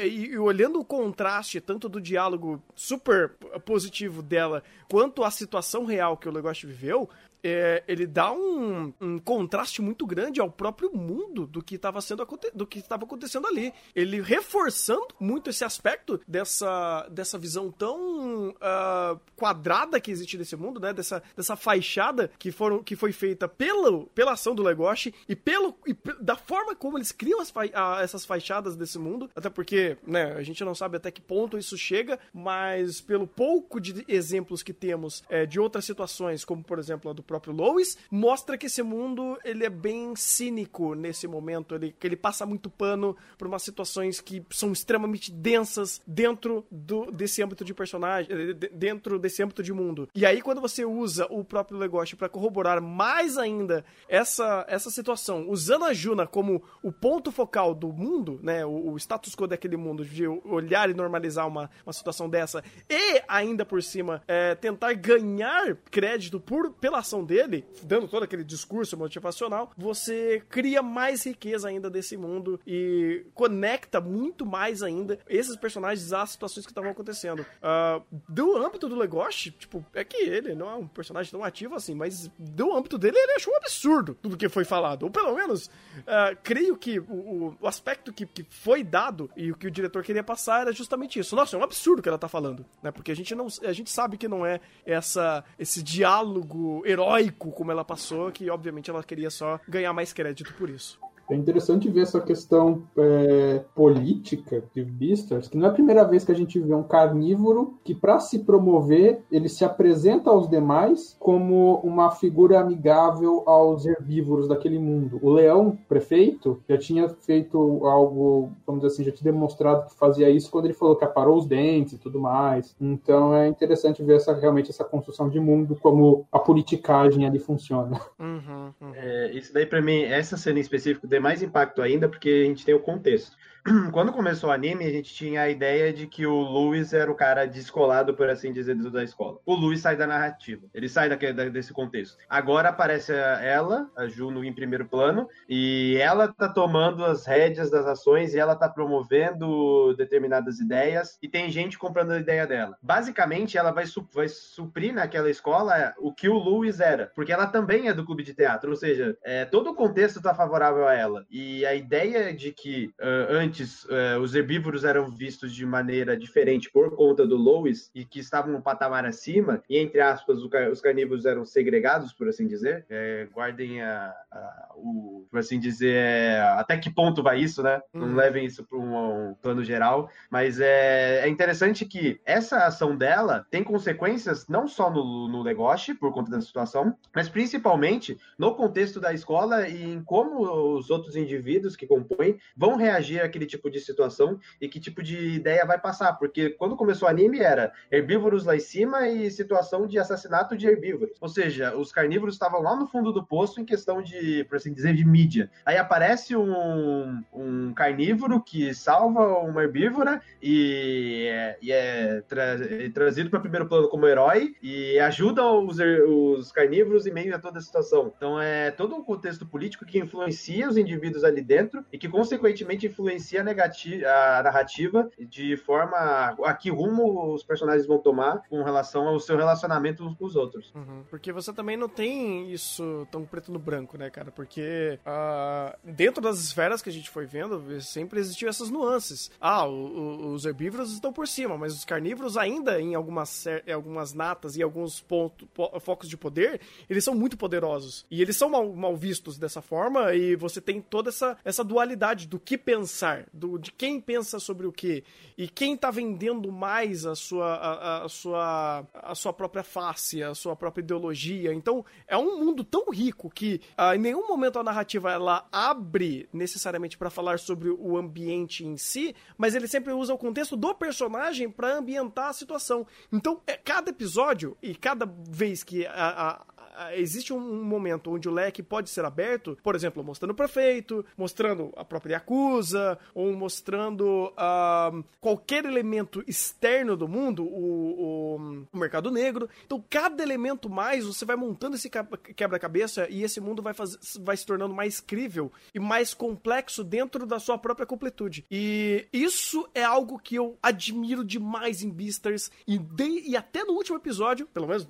[0.05, 3.31] e, e olhando o contraste tanto do diálogo super
[3.65, 7.09] positivo dela quanto a situação real que o Legoshi viveu,
[7.43, 12.27] é, ele dá um, um, contraste muito grande ao próprio mundo do que estava sendo
[12.55, 13.73] do que estava acontecendo ali.
[13.95, 20.81] Ele reforçando muito esse aspecto dessa, dessa visão tão uh, quadrada que existe nesse mundo,
[20.81, 20.93] né?
[20.93, 25.77] Dessa, dessa faixada que, foram, que foi feita pelo, pela ação do Legoshi e, pelo,
[25.87, 29.31] e da forma como eles criam as, uh, essas faixadas desse mundo.
[29.35, 33.81] Até porque, né, a gente não sabe até que ponto isso chega, mas pelo pouco
[33.81, 37.99] de exemplos que temos é, de outras situações, como por exemplo a do próprio Lois,
[38.11, 42.71] mostra que esse mundo ele é bem cínico nesse momento, ele, que ele passa muito
[42.71, 48.55] pano por umas situações que são extremamente densas dentro do, desse âmbito de personagem, eh,
[48.73, 50.09] dentro desse âmbito de mundo.
[50.15, 55.47] E aí quando você usa o próprio Legoshi para corroborar mais ainda essa, essa situação,
[55.49, 59.77] usando a Juna como o ponto focal do mundo, né, o, o status quo daquele
[59.77, 64.95] mundo, de olhar e normalizar uma, uma situação dessa, e ainda por cima é, tentar
[64.95, 71.69] ganhar crédito por, pela ação dele, dando todo aquele discurso motivacional, você cria mais riqueza
[71.69, 77.41] ainda desse mundo e conecta muito mais ainda esses personagens às situações que estavam acontecendo.
[77.41, 81.75] Uh, do âmbito do Legoshi, tipo, é que ele não é um personagem tão ativo
[81.75, 85.05] assim, mas do âmbito dele, ele achou um absurdo tudo que foi falado.
[85.05, 89.57] Ou pelo menos, uh, creio que o, o aspecto que, que, foi dado e o
[89.57, 91.35] que o diretor queria passar era justamente isso.
[91.35, 92.91] Nossa, é um absurdo que ela tá falando, né?
[92.91, 97.71] Porque a gente não, a gente sabe que não é essa esse diálogo heróico como
[97.73, 101.01] ela passou, que obviamente ela queria só ganhar mais crédito por isso.
[101.31, 106.25] É interessante ver essa questão é, política de Beastars, que não é a primeira vez
[106.25, 111.17] que a gente vê um carnívoro que, para se promover, ele se apresenta aos demais
[111.19, 115.19] como uma figura amigável aos herbívoros daquele mundo.
[115.23, 120.31] O leão prefeito já tinha feito algo, vamos dizer assim, já tinha demonstrado que fazia
[120.31, 122.75] isso quando ele falou que aparou os dentes e tudo mais.
[122.81, 128.01] Então é interessante ver essa, realmente essa construção de mundo, como a politicagem ali funciona.
[128.19, 128.93] Uhum, uhum.
[128.95, 132.65] É, isso daí, para mim, essa cena em específico mais impacto ainda porque a gente
[132.65, 133.37] tem o contexto.
[133.93, 137.15] quando começou o anime, a gente tinha a ideia de que o Luis era o
[137.15, 139.39] cara descolado, por assim dizer, da escola.
[139.45, 142.19] O Luis sai da narrativa, ele sai daquele, desse contexto.
[142.29, 147.87] Agora aparece ela, a Juno, em primeiro plano, e ela tá tomando as rédeas das
[147.87, 152.77] ações e ela tá promovendo determinadas ideias e tem gente comprando a ideia dela.
[152.83, 157.47] Basicamente, ela vai, su vai suprir naquela escola o que o Luis era, porque ela
[157.47, 160.95] também é do clube de teatro, ou seja, é, todo o contexto tá favorável a
[160.95, 161.27] ela.
[161.31, 166.17] E a ideia de que uh, antes antes uh, os herbívoros eram vistos de maneira
[166.17, 170.81] diferente por conta do Lois e que estavam um patamar acima, e entre aspas, os
[170.81, 172.87] carnívoros eram segregados, por assim dizer.
[172.89, 177.81] É, guardem a, a, o, por assim dizer, é, até que ponto vai isso, né?
[177.93, 178.15] Não uhum.
[178.15, 183.47] levem isso para um, um, plano geral, mas é, é, interessante que essa ação dela
[183.51, 189.01] tem consequências não só no, no Legoshi, por conta da situação, mas principalmente no contexto
[189.01, 193.81] da escola e em como os outros indivíduos que compõem vão reagir àquele tipo de
[193.81, 196.15] situação e que tipo de ideia vai passar.
[196.15, 200.67] Porque quando começou o anime era herbívoros lá em cima e situação de assassinato de
[200.67, 201.17] herbívoros.
[201.21, 204.73] Ou seja, os carnívoros estavam lá no fundo do poço em questão de, por assim
[204.73, 205.51] dizer, de mídia.
[205.65, 212.89] Aí aparece um, um carnívoro que salva uma herbívora e é, e é tra é
[212.89, 217.59] trazido para primeiro plano como herói e ajuda os, os carnívoros em meio a toda
[217.59, 218.13] a situação.
[218.17, 222.87] Então é todo um contexto político que influencia os indivíduos ali dentro e que consequentemente
[222.87, 225.97] influencia a, negativa, a narrativa de forma
[226.45, 230.73] a que rumo os personagens vão tomar com relação ao seu relacionamento com os outros.
[230.75, 234.31] Uhum, porque você também não tem isso tão preto no branco, né, cara?
[234.31, 239.31] Porque uh, dentro das esferas que a gente foi vendo, sempre existiam essas nuances.
[239.41, 243.73] Ah, o, o, os herbívoros estão por cima, mas os carnívoros ainda em algumas, em
[243.73, 245.49] algumas natas e alguns pontos,
[245.81, 248.07] focos de poder, eles são muito poderosos.
[248.11, 252.27] E eles são mal, mal vistos dessa forma e você tem toda essa, essa dualidade
[252.27, 255.05] do que pensar do, de quem pensa sobre o que
[255.37, 260.35] e quem está vendendo mais a sua, a, a, sua, a sua própria face, a
[260.35, 261.53] sua própria ideologia.
[261.53, 266.29] Então, é um mundo tão rico que uh, em nenhum momento a narrativa ela abre
[266.33, 270.75] necessariamente para falar sobre o ambiente em si, mas ele sempre usa o contexto do
[270.75, 272.87] personagem para ambientar a situação.
[273.13, 276.58] Então, é, cada episódio e cada vez que a, a
[276.95, 281.73] existe um momento onde o leque pode ser aberto, por exemplo, mostrando o prefeito, mostrando
[281.77, 289.11] a própria Yakuza, ou mostrando uh, qualquer elemento externo do mundo, o, o, o, mercado
[289.11, 289.49] negro.
[289.65, 291.91] Então, cada elemento mais, você vai montando esse
[292.37, 297.27] quebra-cabeça e esse mundo vai, fazer, vai se tornando mais crível e mais complexo dentro
[297.27, 298.45] da sua própria completude.
[298.51, 303.73] E isso é algo que eu admiro demais em Beastars e, de, e até no
[303.73, 304.87] último episódio, pelo menos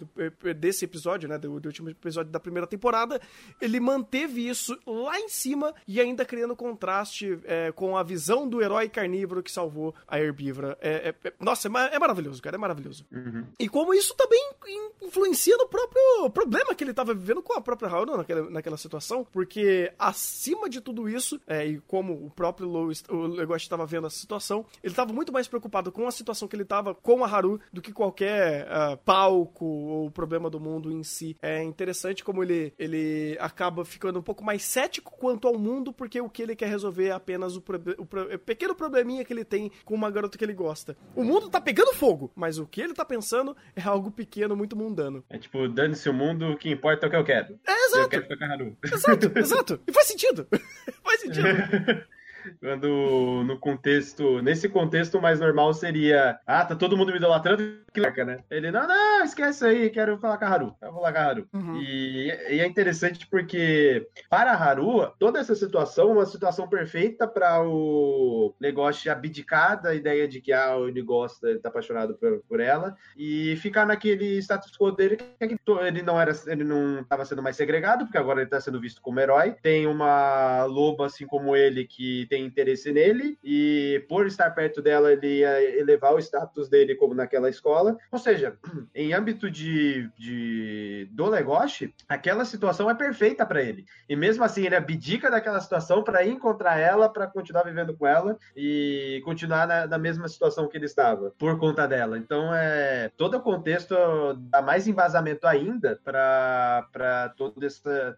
[0.57, 3.21] desse episódio, né, do, do último episódio da primeira temporada,
[3.61, 8.63] ele manteve isso lá em cima e ainda criando contraste é, com a visão do
[8.63, 10.77] herói carnívoro que salvou a herbívora.
[10.81, 13.07] É, é, é nossa, é, é, maravilhoso, cara, é maravilhoso.
[13.13, 13.47] Uhum.
[13.59, 14.51] E como isso também
[15.03, 19.27] influencia no próprio problema que ele estava vivendo com a própria Haru naquela, naquela situação,
[19.31, 24.07] porque acima de tudo isso, é, e como o próprio Lois, o Legoshi estava vendo
[24.07, 27.29] a situação, ele estava muito mais preocupado com a situação que ele estava com a
[27.29, 31.37] Haru do que qualquer uh, palco ou problema do mundo em si.
[31.41, 36.21] É interessante como ele, ele acaba ficando um pouco mais cético quanto ao mundo, porque
[36.21, 37.61] o que ele quer resolver é apenas o,
[37.99, 40.97] o, o pequeno probleminha que ele tem com uma garota que ele gosta.
[41.15, 44.77] O mundo tá pegando fogo, mas o que ele tá pensando é algo pequeno, muito
[44.77, 45.25] mundano.
[45.29, 47.59] É tipo, dane-se o mundo, o que importa é o que eu quero.
[47.67, 48.03] É, exato.
[48.03, 48.59] Eu quero ficar.
[48.85, 49.81] Exato, exato.
[49.87, 50.47] E faz sentido.
[51.03, 51.47] faz sentido.
[52.61, 57.63] Quando no contexto, nesse contexto mais normal seria, ah, tá todo mundo me idolatrando,
[58.25, 58.39] né?
[58.51, 60.77] Ele, não, não, esquece aí, quero falar com a Haru.
[60.81, 61.49] Eu vou falar com a Haru.
[61.53, 61.77] Uhum.
[61.81, 67.27] E, e, é interessante porque, para a Haru, toda essa situação é uma situação perfeita
[67.27, 72.41] para o negócio abdicar da ideia de que ah, ele gosta, ele tá apaixonado por,
[72.49, 77.25] por ela, e ficar naquele status quo dele que ele não era, ele não estava
[77.25, 79.57] sendo mais segregado, porque agora ele tá sendo visto como herói.
[79.63, 85.13] Tem uma loba assim como ele que tem interesse nele, e por estar perto dela,
[85.13, 87.97] ele ia elevar o status dele como naquela escola.
[88.11, 88.57] Ou seja,
[88.95, 93.85] em âmbito de, de do Legoshi, aquela situação é perfeita para ele.
[94.09, 98.39] E mesmo assim, ele abdica daquela situação para encontrar ela, para continuar vivendo com ela
[98.57, 102.19] e continuar na, na, mesma situação que ele estava, por conta dela.
[102.19, 103.95] Então, é todo o contexto
[104.51, 107.55] dá mais embasamento ainda para todo,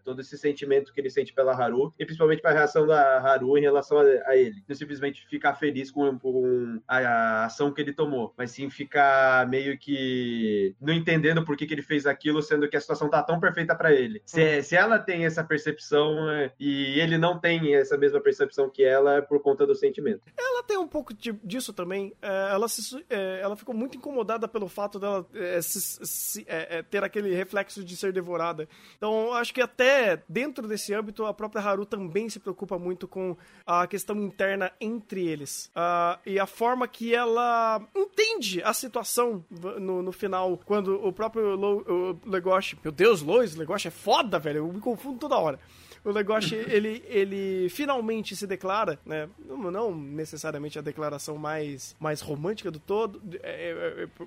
[0.03, 3.57] todo esse sentimento que ele sente pela Haru, e principalmente para a reação da Haru
[3.57, 4.63] em relação a, a ele.
[4.67, 9.47] Não simplesmente ficar feliz com, com a, a, ação que ele tomou, mas sim ficar
[9.47, 13.21] meio que não entendendo por que, que ele fez aquilo, sendo que a situação tá
[13.23, 14.21] tão perfeita para ele.
[14.25, 18.83] Se, se ela tem essa percepção é, e ele não tem essa mesma percepção que
[18.83, 20.21] ela, é por conta do sentimento.
[20.37, 22.13] Ela tem um pouco de, disso também.
[22.21, 26.81] É, ela, se, é, ela ficou muito incomodada pelo fato dela é, se, se, é,
[26.83, 28.67] ter aquele reflexo de ser devorada.
[28.97, 33.35] Então, acho que até dentro desse âmbito, a própria Haru também se preocupa muito com
[33.65, 35.69] a questão interna entre eles.
[35.75, 41.55] Uh, e a forma que ela entende a situação no, no final, quando o próprio
[41.55, 42.79] Lo, o Legoshi.
[42.81, 44.59] Meu Deus, Lois, Legoshi é foda, velho.
[44.59, 45.59] Eu me confundo toda hora
[46.03, 49.29] o Legoshi, ele, ele finalmente se declara, né?
[49.47, 54.25] Não necessariamente a declaração mais, mais romântica do todo, é, é, é,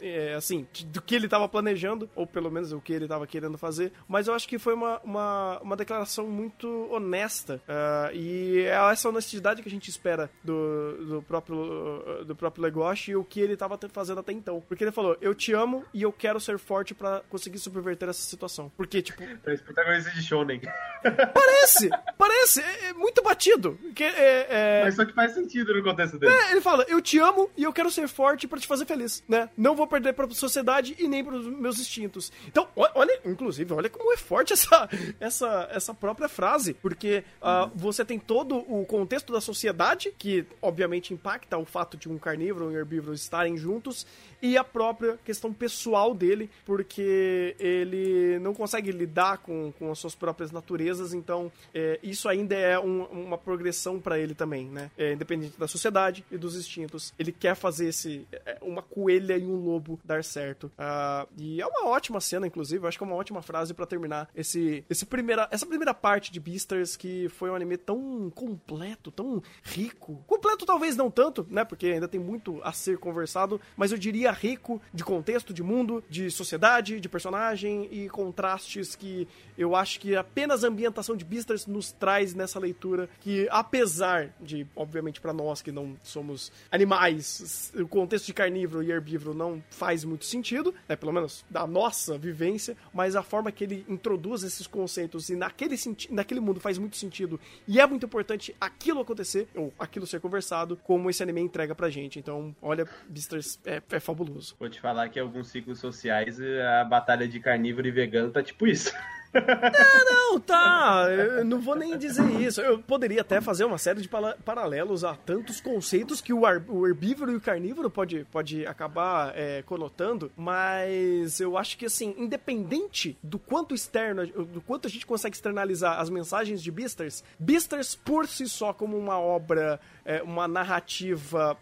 [0.00, 3.58] é assim, do que ele estava planejando, ou pelo menos o que ele estava querendo
[3.58, 8.92] fazer, mas eu acho que foi uma, uma, uma declaração muito honesta, uh, e é
[8.92, 13.40] essa honestidade que a gente espera do, do próprio, do próprio Legoshi e o que
[13.40, 14.62] ele estava fazendo até então.
[14.68, 18.22] Porque ele falou, eu te amo e eu quero ser forte para conseguir subverter essa
[18.22, 18.70] situação.
[18.76, 19.22] Porque, tipo...
[19.42, 20.60] Parece protagonista de Shonen.
[21.34, 21.90] Parece!
[22.16, 22.60] Parece!
[22.60, 23.78] É, é muito batido.
[23.94, 24.82] Que, é, é...
[24.84, 26.32] Mas só que faz sentido no contexto dele.
[26.32, 29.22] É, ele fala, eu te amo e eu quero ser forte para te fazer feliz,
[29.28, 29.48] né?
[29.56, 32.32] Não vou perder pra sociedade e nem pros meus instintos.
[32.46, 34.88] Então, olha, inclusive, olha como é forte essa,
[35.20, 41.12] essa, essa própria frase, porque uh, você tem todo o contexto da sociedade, que obviamente
[41.12, 44.06] impacta o fato de um carnívoro e um herbívoro estarem juntos,
[44.42, 50.16] e a própria questão pessoal dele, porque ele não consegue lidar com, com as suas
[50.16, 54.90] próprias naturezas, então é, isso ainda é um, uma progressão para ele também, né?
[54.98, 57.14] É, independente da sociedade e dos instintos.
[57.16, 60.64] Ele quer fazer esse é, uma coelha e um lobo dar certo.
[60.64, 64.28] Uh, e é uma ótima cena, inclusive, acho que é uma ótima frase para terminar
[64.34, 69.40] esse, esse primeira, essa primeira parte de Beastars, que foi um anime tão completo, tão
[69.62, 70.22] rico.
[70.26, 71.64] Completo talvez não tanto, né?
[71.64, 76.02] Porque ainda tem muito a ser conversado, mas eu diria rico de contexto, de mundo,
[76.08, 81.92] de sociedade, de personagem e contrastes que eu acho que apenas ambientação de Beastars nos
[81.92, 88.26] traz nessa leitura que, apesar de, obviamente, para nós que não somos animais, o contexto
[88.26, 93.14] de carnívoro e herbívoro não faz muito sentido, né, pelo menos da nossa vivência, mas
[93.14, 95.76] a forma que ele introduz esses conceitos e naquele,
[96.10, 100.78] naquele mundo faz muito sentido e é muito importante aquilo acontecer, ou aquilo ser conversado,
[100.82, 102.18] como esse anime entrega pra gente.
[102.18, 104.21] Então, olha, Beastars é, é fabuloso.
[104.58, 106.40] Vou te falar que alguns ciclos sociais
[106.80, 108.92] a batalha de carnívoro e vegano tá tipo isso.
[109.34, 111.06] Não, tá.
[111.08, 112.60] Eu não vou nem dizer isso.
[112.60, 114.08] Eu poderia até fazer uma série de
[114.44, 119.62] paralelos a tantos conceitos que o, o herbívoro e o carnívoro pode, pode acabar é,
[119.62, 125.36] conotando, mas eu acho que, assim, independente do quanto externo, do quanto a gente consegue
[125.36, 131.56] externalizar as mensagens de Beasters, Beasters por si só, como uma obra, é, uma narrativa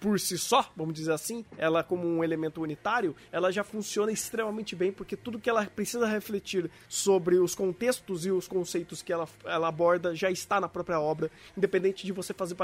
[0.00, 4.74] por si só, vamos dizer assim, ela como um elemento unitário, ela já funciona extremamente
[4.74, 9.28] bem, porque tudo que ela precisa refletir sobre os contextos e os conceitos que ela,
[9.44, 12.56] ela aborda já está na própria obra, independente de você fazer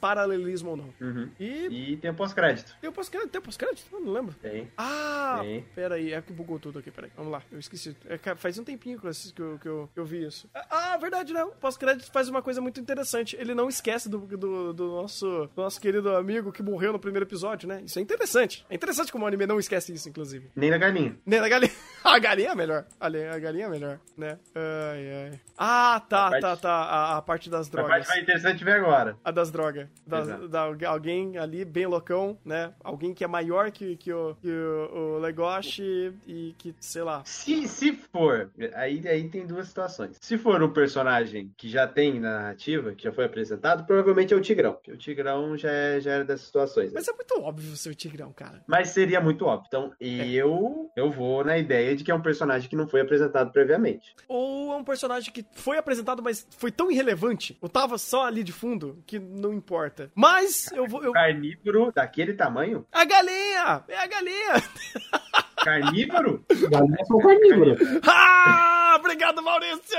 [0.00, 0.94] paralelismo ou não.
[1.00, 1.30] Uhum.
[1.38, 1.92] E...
[1.92, 2.74] e tem o pós-crédito.
[2.80, 3.30] Tem o pós-crédito?
[3.30, 3.86] Tem o pós-crédito?
[3.92, 4.34] Não lembro.
[4.40, 4.70] Tem.
[4.76, 5.62] Ah, tem.
[5.74, 7.10] peraí, é que bugou tudo aqui, peraí.
[7.16, 7.96] Vamos lá, eu esqueci.
[8.06, 10.48] É, faz um tempinho que eu, que eu, que eu, vi isso.
[10.54, 11.42] Ah, verdade, né?
[11.44, 13.36] O pós-crédito faz uma coisa muito interessante.
[13.36, 17.24] Ele não esquece do, do, do, nosso, do nosso querido amigo que morreu no primeiro
[17.24, 17.82] episódio, né?
[17.84, 18.64] Isso é interessante.
[18.68, 20.50] É interessante como o anime não esquece isso, inclusive.
[20.54, 21.16] Nem da galinha.
[21.24, 21.72] Nem da galinha.
[22.04, 22.86] a galinha é melhor.
[23.00, 23.08] A
[23.38, 24.38] galinha é melhor, né?
[24.54, 25.40] Ai, ai.
[25.56, 26.40] Ah, tá, parte...
[26.40, 26.72] tá, tá.
[26.72, 27.90] A, a, parte das drogas.
[27.90, 29.16] A parte mais interessante ver agora.
[29.24, 29.88] A das drogas.
[30.06, 32.72] Das, da, alguém ali bem loucão, né?
[32.82, 37.22] Alguém que é maior que, que, o, que o, o Legoshi e que, sei lá.
[37.24, 40.16] Se, se for, aí, aí tem duas situações.
[40.20, 44.36] Se for um personagem que já tem na narrativa, que já foi apresentado, provavelmente é
[44.36, 44.74] o Tigrão.
[44.74, 46.92] Porque o Tigrão já, é, já era dessas situações.
[46.92, 48.62] Mas é muito óbvio ser o Tigrão, cara.
[48.66, 49.66] Mas seria muito óbvio.
[49.68, 50.06] Então, é.
[50.30, 54.14] eu, eu vou na ideia de que é um personagem que não foi apresentado previamente.
[54.28, 58.42] Ou é um personagem que foi apresentado, mas foi tão irrelevante, ou tava só ali
[58.42, 60.10] de fundo, que não importa.
[60.14, 61.02] Mas eu vou.
[61.02, 61.12] Eu...
[61.12, 62.86] Carnívoro daquele tamanho?
[62.92, 63.84] A galinha!
[63.88, 64.54] É a galinha!
[65.64, 66.44] Carnívoro?
[66.70, 67.78] Galinhas são carnívoras.
[68.06, 68.96] ah!
[68.98, 69.98] Obrigado, Maurício!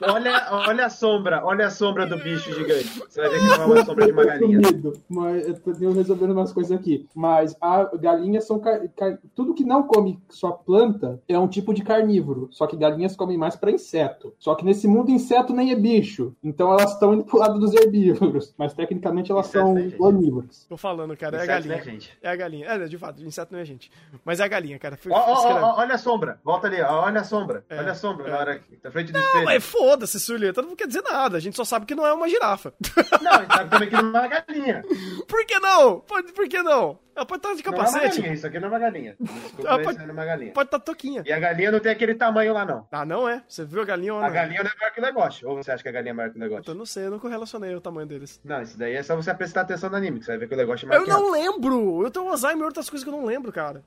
[0.00, 2.98] Olha, olha a sombra, olha a sombra do bicho gigante.
[2.98, 4.60] Você vai ver que é uma sombra de uma galinha.
[5.08, 7.06] Mas eu tenho resolvendo umas coisas aqui.
[7.14, 8.80] Mas a galinhas são car...
[8.96, 9.18] Car...
[9.34, 12.48] tudo que não come só planta é um tipo de carnívoro.
[12.50, 14.34] Só que galinhas comem mais para inseto.
[14.38, 16.34] Só que nesse mundo inseto nem é bicho.
[16.42, 18.54] Então elas estão indo pro lado dos herbívoros.
[18.58, 20.66] Mas tecnicamente elas inseto são é onívoras.
[20.68, 21.74] Tô falando, cara, é a galinha.
[21.76, 22.18] É, gente.
[22.22, 22.66] é a galinha.
[22.66, 23.90] É, de fato, inseto não é gente.
[24.24, 24.98] Mas é a galinha, cara.
[25.10, 26.40] Ó, ó, ó, olha a sombra.
[26.44, 27.64] Volta ali, olha a sombra.
[27.68, 28.30] É, olha a sombra é.
[28.30, 29.38] na hora frente do espelho.
[29.38, 31.36] Não, mas foda-se, Sulita, não quer dizer nada.
[31.36, 32.72] A gente só sabe que não é uma girafa.
[33.20, 34.82] Não, a gente sabe também que não é uma galinha.
[35.28, 36.00] Por que não?
[36.00, 36.98] Por, por que não?
[37.16, 37.94] Ela pode estar de capacete.
[37.94, 39.16] Não é uma galinha, isso aqui não é uma galinha.
[39.20, 40.52] Desculpa, pode, é uma galinha.
[40.52, 41.22] Pode estar toquinha.
[41.24, 42.86] E a galinha não tem aquele tamanho lá, não.
[42.90, 43.42] Ah, não é?
[43.46, 44.26] Você viu a galinha ou não?
[44.26, 45.48] A galinha não é maior que o negócio.
[45.48, 46.70] Ou você acha que a galinha é maior que o negócio?
[46.70, 48.40] Eu não sei, eu não correlacionei o tamanho deles.
[48.44, 50.54] Não, isso daí é só você prestar atenção no anime, que você vai ver que
[50.54, 52.02] o negócio é maior Eu não lembro!
[52.02, 53.82] Eu tenho Alzheimer e outras coisas que eu não lembro, cara.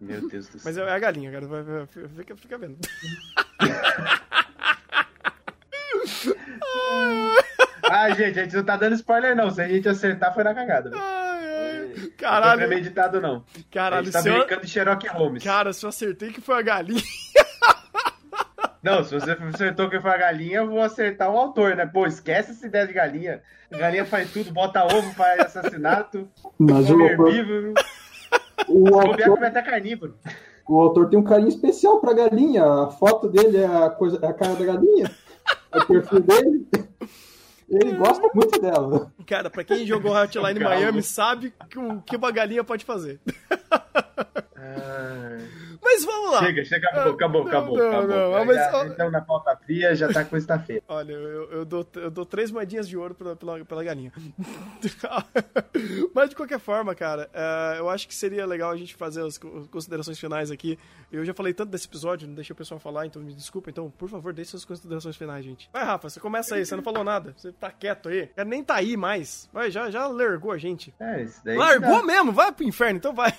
[0.00, 0.62] Meu Deus do céu.
[0.64, 1.86] Mas é a galinha, cara.
[2.16, 2.78] Fica, fica vendo.
[7.90, 9.50] ah, gente, a gente não tá dando spoiler, não.
[9.50, 10.90] Se a gente acertar, foi na cagada.
[12.18, 12.60] Caralho.
[12.60, 13.44] Não foi premeditado, não.
[13.70, 14.60] Caralho, a gente tá brincando eu...
[14.60, 15.44] de Sherlock Holmes.
[15.44, 17.00] Cara, se eu acertei que foi a galinha.
[18.80, 21.84] Não, se você acertou que foi a galinha, eu vou acertar o autor, né?
[21.84, 23.42] Pô, esquece essa ideia de galinha.
[23.70, 26.28] galinha faz tudo, bota ovo, faz assassinato.
[26.56, 27.74] Mas o herbívoro.
[28.68, 29.42] O autor...
[29.44, 30.16] até carnívoro.
[30.68, 32.64] O autor tem um carinho especial pra galinha.
[32.64, 35.10] A foto dele é a, coisa, é a cara da galinha.
[35.72, 36.68] É o perfil dele.
[37.70, 39.12] Ele gosta muito dela.
[39.26, 43.20] Cara, pra quem jogou Hotline Miami sabe o que uma galinha pode fazer.
[45.90, 46.40] Mas vamos lá.
[46.40, 47.78] Chega, chega, acabou, acabou, acabou.
[47.78, 48.08] Não, acabou.
[48.08, 50.82] Não, mas, já, então na pauta fria já tá com esta feira.
[50.86, 54.12] Olha, eu, eu, dou, eu dou três moedinhas de ouro pela, pela, pela galinha.
[56.14, 59.38] mas de qualquer forma, cara, uh, eu acho que seria legal a gente fazer as
[59.38, 60.78] considerações finais aqui.
[61.10, 63.70] Eu já falei tanto desse episódio, não deixei o pessoal falar, então me desculpa.
[63.70, 65.70] Então, por favor, deixe suas considerações finais, gente.
[65.72, 67.32] Vai, Rafa, você começa aí, você não falou nada.
[67.34, 68.26] Você tá quieto aí.
[68.26, 69.48] Quer nem tá aí mais.
[69.54, 70.92] Vai, já, já largou a gente.
[71.00, 71.56] É, isso daí.
[71.56, 72.30] Largou mesmo?
[72.30, 73.32] Vai pro inferno, então vai.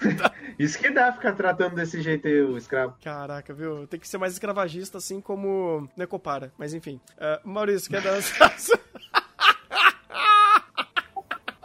[0.58, 2.94] isso que dá ficar tratando desse jeito aí o escravo.
[3.02, 3.86] Caraca, viu?
[3.86, 6.52] Tem que ser mais escravagista, assim como Necopara.
[6.58, 7.00] Mas enfim.
[7.16, 8.32] Uh, Maurício, quer dar as...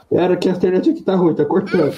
[0.10, 1.94] Pera que a internet aqui tá ruim, tá cortando.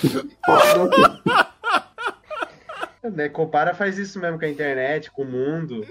[3.13, 5.85] Necopara faz isso mesmo com a internet, com o mundo.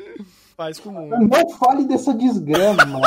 [0.56, 1.16] Faz com o mundo.
[1.18, 3.00] Não fale dessa desgrama.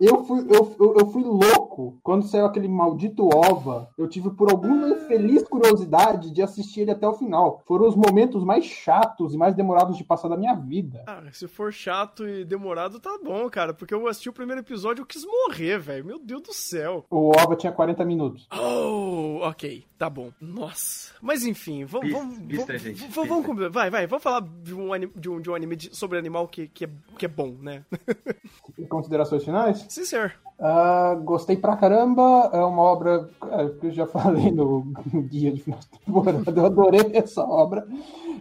[0.00, 3.88] Eu fui, eu, eu, eu fui louco quando saiu aquele maldito OVA.
[3.98, 7.62] Eu tive por alguma infeliz curiosidade de assistir ele até o final.
[7.66, 11.04] Foram os momentos mais chatos e mais demorados de passar da minha vida.
[11.06, 13.74] Ah, se for chato e demorado, tá bom, cara.
[13.74, 16.04] Porque eu assisti o primeiro episódio e eu quis morrer, velho.
[16.06, 17.04] Meu Deus do céu.
[17.10, 18.48] O OVA tinha 40 minutos.
[18.58, 19.84] Oh, ok.
[19.98, 20.30] Tá bom.
[20.40, 21.12] Nossa.
[21.20, 22.10] Mas enfim, vamos.
[22.10, 22.38] Vamos,
[23.14, 23.70] vamos, vamos.
[23.70, 24.06] Vai, vai.
[24.06, 26.86] Vamos falar de um anime, de um, de um anime de- sobre animal que, que,
[26.86, 27.84] é, que é bom, né?
[28.88, 29.84] Considerações finais?
[29.90, 30.32] Sim, senhor.
[30.56, 32.48] Ah, gostei pra caramba.
[32.52, 34.82] É uma obra é, que eu já falei no
[35.28, 36.60] guia de final de temporada.
[36.60, 37.84] Eu adorei essa obra.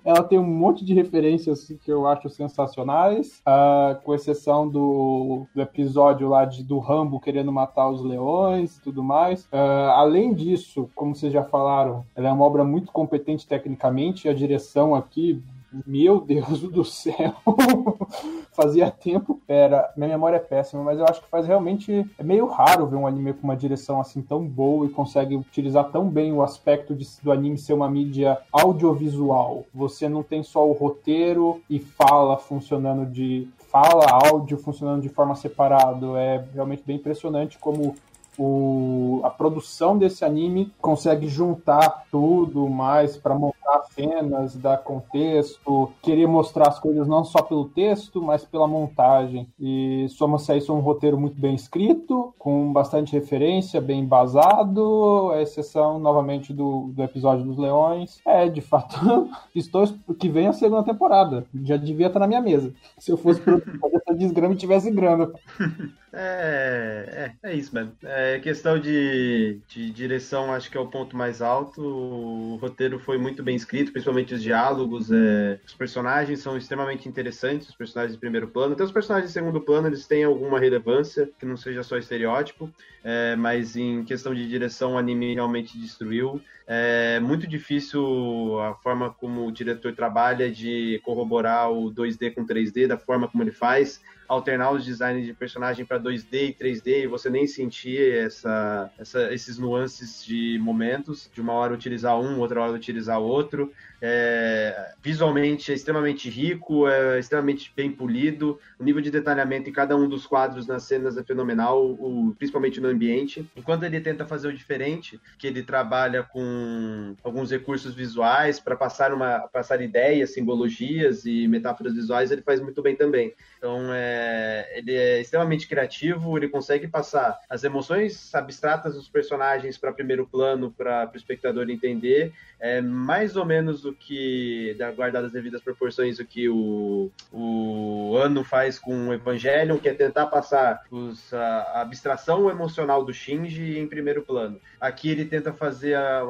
[0.05, 5.61] Ela tem um monte de referências que eu acho sensacionais, ah, com exceção do, do
[5.61, 9.47] episódio lá de, do Rambo querendo matar os leões e tudo mais.
[9.51, 14.29] Ah, além disso, como vocês já falaram, ela é uma obra muito competente tecnicamente.
[14.29, 15.41] A direção aqui
[15.85, 17.33] meu Deus do céu.
[18.53, 19.39] Fazia tempo.
[19.47, 22.05] Era, minha memória é péssima, mas eu acho que faz realmente.
[22.17, 25.89] É meio raro ver um anime com uma direção assim tão boa e consegue utilizar
[25.91, 29.65] tão bem o aspecto de- do anime ser uma mídia audiovisual.
[29.73, 33.47] Você não tem só o roteiro e fala funcionando de.
[33.71, 36.17] Fala, áudio funcionando de forma separado.
[36.17, 37.93] É realmente bem impressionante como
[38.39, 43.59] o, a produção desse anime consegue juntar tudo mais para montar
[43.93, 49.47] cenas, dar contexto, querer mostrar as coisas não só pelo texto, mas pela montagem.
[49.59, 55.41] E soma-se a isso um roteiro muito bem escrito, com bastante referência, bem embasado, a
[55.41, 58.21] exceção novamente do, do episódio dos leões.
[58.25, 59.85] É, de fato, estou
[60.17, 61.45] que vem a segunda temporada.
[61.63, 62.73] Já devia estar na minha mesa.
[62.97, 65.29] Se eu fosse produtor dessa desgrama e tivesse grana.
[66.11, 67.93] É, é, é isso mesmo.
[68.03, 71.81] É questão de, de direção, acho que é o ponto mais alto.
[71.81, 75.09] O roteiro foi muito bem escrito, principalmente os diálogos.
[75.11, 78.73] é, os personagens são extremamente interessantes, os personagens de primeiro plano.
[78.73, 82.69] Até os personagens de segundo plano, eles têm alguma relevância, que não seja só estereótipo.
[83.03, 86.41] é, mas em questão de direção, o anime realmente destruiu.
[86.67, 92.85] É muito difícil a forma como o diretor trabalha de corroborar o 2D com 3D,
[92.85, 97.07] da forma como ele faz alternar os designs de personagem para 2D e 3D e
[97.07, 102.61] você nem sentir essa, essa- esses nuances de momentos, de uma hora utilizar um, outra
[102.61, 103.73] hora utilizar outro.
[104.01, 109.95] É, visualmente é extremamente rico, é extremamente bem polido, o nível de detalhamento em cada
[109.95, 113.49] um dos quadros nas cenas é fenomenal, o- principalmente no ambiente.
[113.55, 119.13] Enquanto ele tenta fazer o diferente, que ele trabalha com alguns recursos visuais para passar
[119.13, 123.33] uma passar ideias, simbologias e metáforas visuais, ele faz muito bem também.
[123.57, 129.91] Então, é, ele é extremamente criativo, ele consegue passar as emoções abstratas dos personagens para
[129.91, 135.33] primeiro plano, para o espectador entender, é mais ou menos o que, da- guardadas as
[135.33, 140.81] devidas proporções, o que o, o Ano faz com o Evangelion, que é tentar passar
[140.91, 144.59] os- a, abstração emocional do Shinji em primeiro plano.
[144.79, 146.23] Aqui ele tenta fazer, a,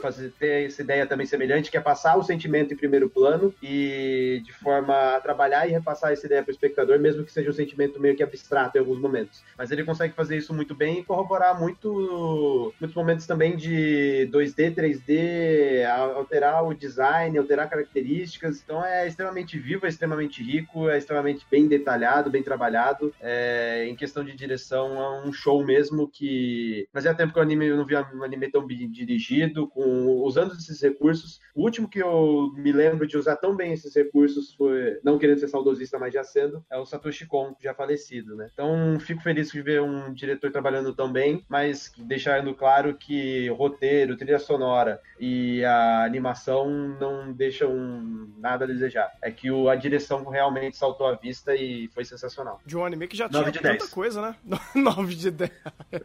[0.00, 4.42] fazer ter essa ideia também semelhante, que é passar o sentimento em primeiro plano e
[4.44, 7.52] de forma a trabalhar e repassar essa ideia para o espectador, mesmo que seja um
[7.54, 9.42] sentimento meio que abstrato em alguns momentos.
[9.56, 14.74] Mas ele consegue fazer isso muito bem e corroborar muito, muitos momentos também de 2D,
[14.74, 18.62] 3D, a- alterar o design, alterar características.
[18.62, 23.14] Então é extremamente vivo, é extremamente rico, é extremamente bem detalhado, bem trabalhado.
[23.20, 27.66] É, em questão de direção, é um show mesmo que fazia tempo que o anime,
[27.66, 31.40] eu não via um anime tão bem dirigido, com, usando esses recursos.
[31.54, 35.38] O último que eu me lembro de usar tão bem esses recursos foi, não querendo
[35.38, 38.48] ser saudosista, mas já sendo, é o Satoshi Kon, já falecido, né?
[38.52, 44.16] Então fico feliz de ver um diretor trabalhando tão bem, mas deixando claro que roteiro,
[44.16, 47.74] trilha sonora e a animação não deixam
[48.38, 49.12] nada a desejar.
[49.22, 52.60] É que o, a direção realmente saltou à vista e foi sensacional.
[52.64, 54.36] De um anime que já tinha de tanta coisa, né?
[54.74, 55.50] 9 de 10.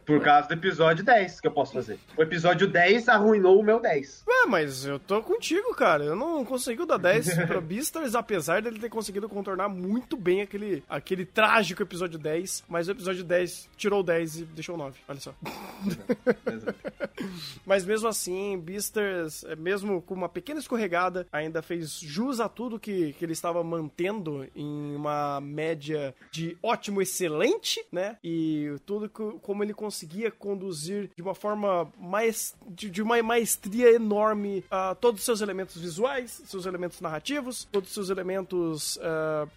[0.04, 1.98] Por causa do episódio 10 que eu posso fazer.
[2.16, 4.24] O episódio 10 arruinou o meu 10.
[4.26, 6.04] Ué, mas eu tô contigo, cara.
[6.04, 10.82] Eu não consigo dar 10 pra Beastars, apesar dele ter conseguido contornar muito bem aquele,
[10.88, 12.64] aquele trágico episódio 10.
[12.68, 14.98] Mas o episódio 10 tirou o 10 e deixou o 9.
[15.08, 15.34] Olha só.
[17.64, 22.78] Mas mesmo assim, Beasters, é, mesmo com uma pequena escorregada, ainda fez jus a tudo
[22.80, 28.16] que, que ele estava mantendo em uma média de ótimo, excelente, né?
[28.24, 32.54] E tudo que- como ele conseguia conduzir de uma forma mais.
[32.68, 37.88] de, de uma maestria enorme a todos os seus elementos visuais, seus elementos narrativos, todos
[37.90, 38.98] os seus elementos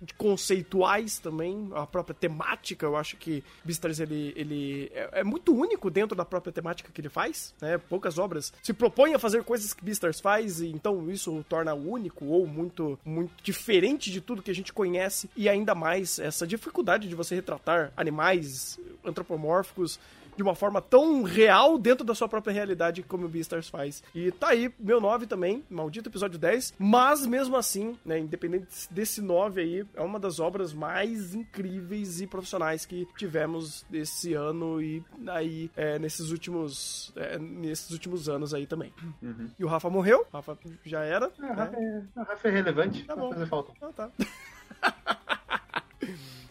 [0.02, 5.54] de conceituais também, a própria temática, eu acho que Beastars ele, ele é, é muito
[5.56, 7.78] único dentro da própria temática que ele faz, né?
[7.78, 11.74] Poucas obras se propõem a fazer coisas que Beastars faz, e então isso o torna
[11.74, 16.46] único ou muito, muito diferente de tudo que a gente conhece, e ainda mais essa
[16.46, 20.00] dificuldade de você retratar animais antropomórficos
[20.36, 24.04] de uma forma tão real dentro da sua própria realidade como o Beastars faz.
[24.14, 29.22] E tá aí, meu 9 também, maldito episódio 10, mas mesmo assim, né, independente desse
[29.22, 35.04] 9 aí, é uma das obras mais incríveis e profissionais que tivemos esse ano e
[35.28, 38.94] aí é, nesses últimos é, nesses últimos anos aí também.
[39.22, 39.50] Uhum.
[39.58, 41.32] E o Rafa morreu, o Rafa já era.
[41.38, 41.52] O né?
[41.52, 43.34] Rafa é, o Rafa é relevante, Tá vai bom.
[43.34, 43.74] fazer falta.
[43.82, 44.12] Ah, tá.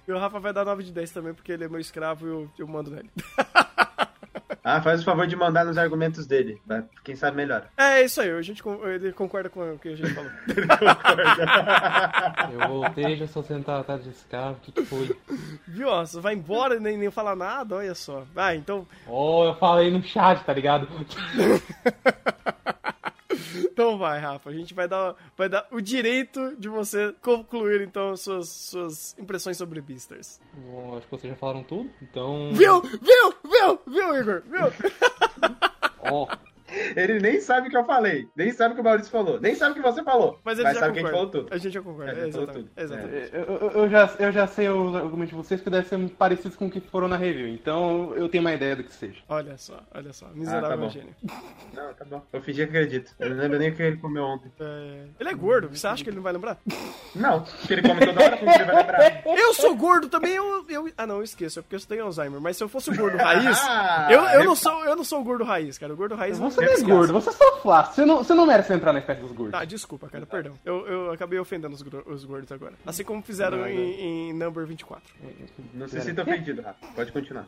[0.07, 2.31] E o Rafa vai dar 9 de 10 também, porque ele é meu escravo e
[2.31, 3.11] eu, eu mando nele.
[4.67, 6.83] Ah, faz o favor de mandar nos argumentos dele, tá?
[7.05, 7.67] quem sabe melhor.
[7.77, 8.63] É isso aí, a gente,
[8.95, 10.31] ele concorda com o que a gente falou.
[12.51, 15.15] Eu voltei, já sou sentado atrás desse carro, o que, que foi?
[15.69, 15.89] Viu?
[15.89, 18.25] ó, Você vai embora e nem, nem falar nada, olha só.
[18.35, 20.89] Ah, então, Oh, eu falei no chat, tá ligado?
[23.75, 24.51] então vai, Rafa.
[24.51, 29.57] A gente vai dar, vai dar o direito de você concluir, então, suas, suas impressões
[29.57, 30.41] sobre Beasters.
[30.55, 32.53] Bom, acho que vocês já falaram tudo, então.
[32.55, 32.81] Viu?
[32.81, 33.35] Viu?
[33.43, 33.81] Viu?
[33.85, 34.43] Viu, Igor?
[34.47, 34.73] Viu?
[35.99, 36.29] Ó,
[36.97, 39.55] Ele nem sabe o que eu falei, nem sabe o que o Maurício falou, nem
[39.55, 41.31] sabe o que você falou, Mas ele já sabe que a gente concorda.
[41.33, 41.55] falou tudo.
[41.55, 42.13] A gente já concorda.
[42.13, 42.55] É, gente exatamente.
[42.69, 42.71] tudo.
[42.77, 43.31] exatamente.
[43.35, 46.57] eu, eu- eu já, eu já sei os argumentos de vocês que devem ser parecidos
[46.57, 49.21] com o que foram na review, então eu tenho uma ideia do que seja.
[49.29, 50.27] Olha só, olha só.
[50.35, 50.89] Miserável Ah, tá bom.
[50.91, 51.15] gênio.
[51.73, 52.23] Não, tá bom.
[52.33, 53.13] Eu fingi que acredito.
[53.19, 54.51] Eu não lembro nem o que ele comeu ontem.
[54.61, 56.59] É, Ele é gordo, você acha que ele não vai lembrar?
[57.15, 59.23] Não, porque ele come toda hora, como que ele vai lembrar?
[59.45, 60.89] Eu sou gordo também, eu, eu.
[60.97, 62.41] Ah, não, eu esqueço, é porque eu tenho Alzheimer.
[62.41, 63.59] Mas se eu fosse o gordo raiz.
[63.67, 65.93] Ah, eu, eu, não sou, eu não sou o gordo raiz, cara.
[65.93, 68.47] O gordo raiz não é é gordo, você é só flácido, você não, você não
[68.47, 69.59] merece entrar na espécie dos gordos.
[69.59, 70.55] Tá, desculpa, cara, perdão.
[70.65, 72.75] Eu, eu acabei ofendendo os, os gordos agora.
[72.87, 73.71] Assim como fizeram Não, não.
[73.71, 75.03] em, em Number 24.
[75.73, 76.87] Não se sinta ofendido, Rafa.
[76.95, 77.47] Pode continuar.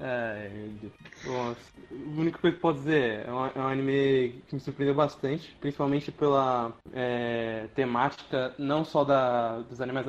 [0.00, 0.92] É, meu Deus.
[1.24, 1.54] Bom,
[1.90, 4.94] a única coisa que eu posso dizer é um, é um anime que me surpreendeu
[4.94, 10.06] bastante, principalmente pela é, temática não só da, dos animais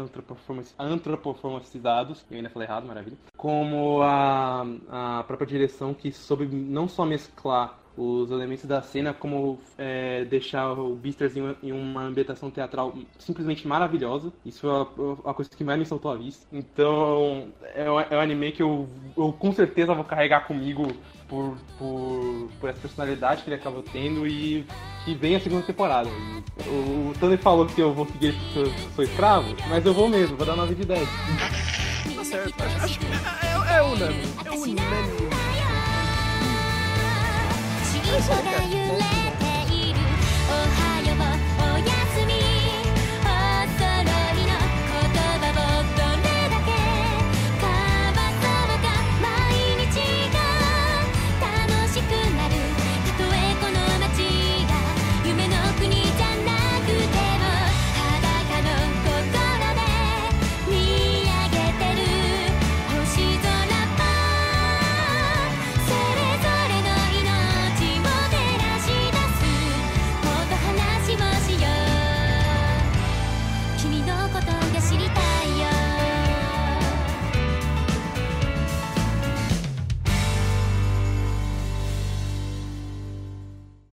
[0.77, 7.05] antropomorfizados, eu ainda falei errado, maravilha, como a, a própria direção que soube não só
[7.05, 12.49] mesclar os elementos da cena, como é, deixar o Beastars em, uma- em uma ambientação
[12.49, 14.31] teatral simplesmente maravilhosa.
[14.45, 16.45] Isso foi a, a coisa que mais me saltou à vista.
[16.51, 18.87] Então, é, um- é um anime que eu,
[19.17, 20.87] eu com certeza vou carregar comigo
[21.27, 24.65] por, por, por essa personalidade que ele acabou tendo e
[25.03, 26.09] que vem a segunda temporada.
[26.09, 30.07] E o, o Thunder falou que eu vou seguir eu sou escravo, mas eu vou
[30.07, 31.07] mesmo, vou dar 9 de 10.
[32.15, 32.53] Tá certo.
[32.81, 34.23] Acho, que é, é, é unânime.
[34.45, 35.28] É.
[38.08, 39.07] 小さな揺れ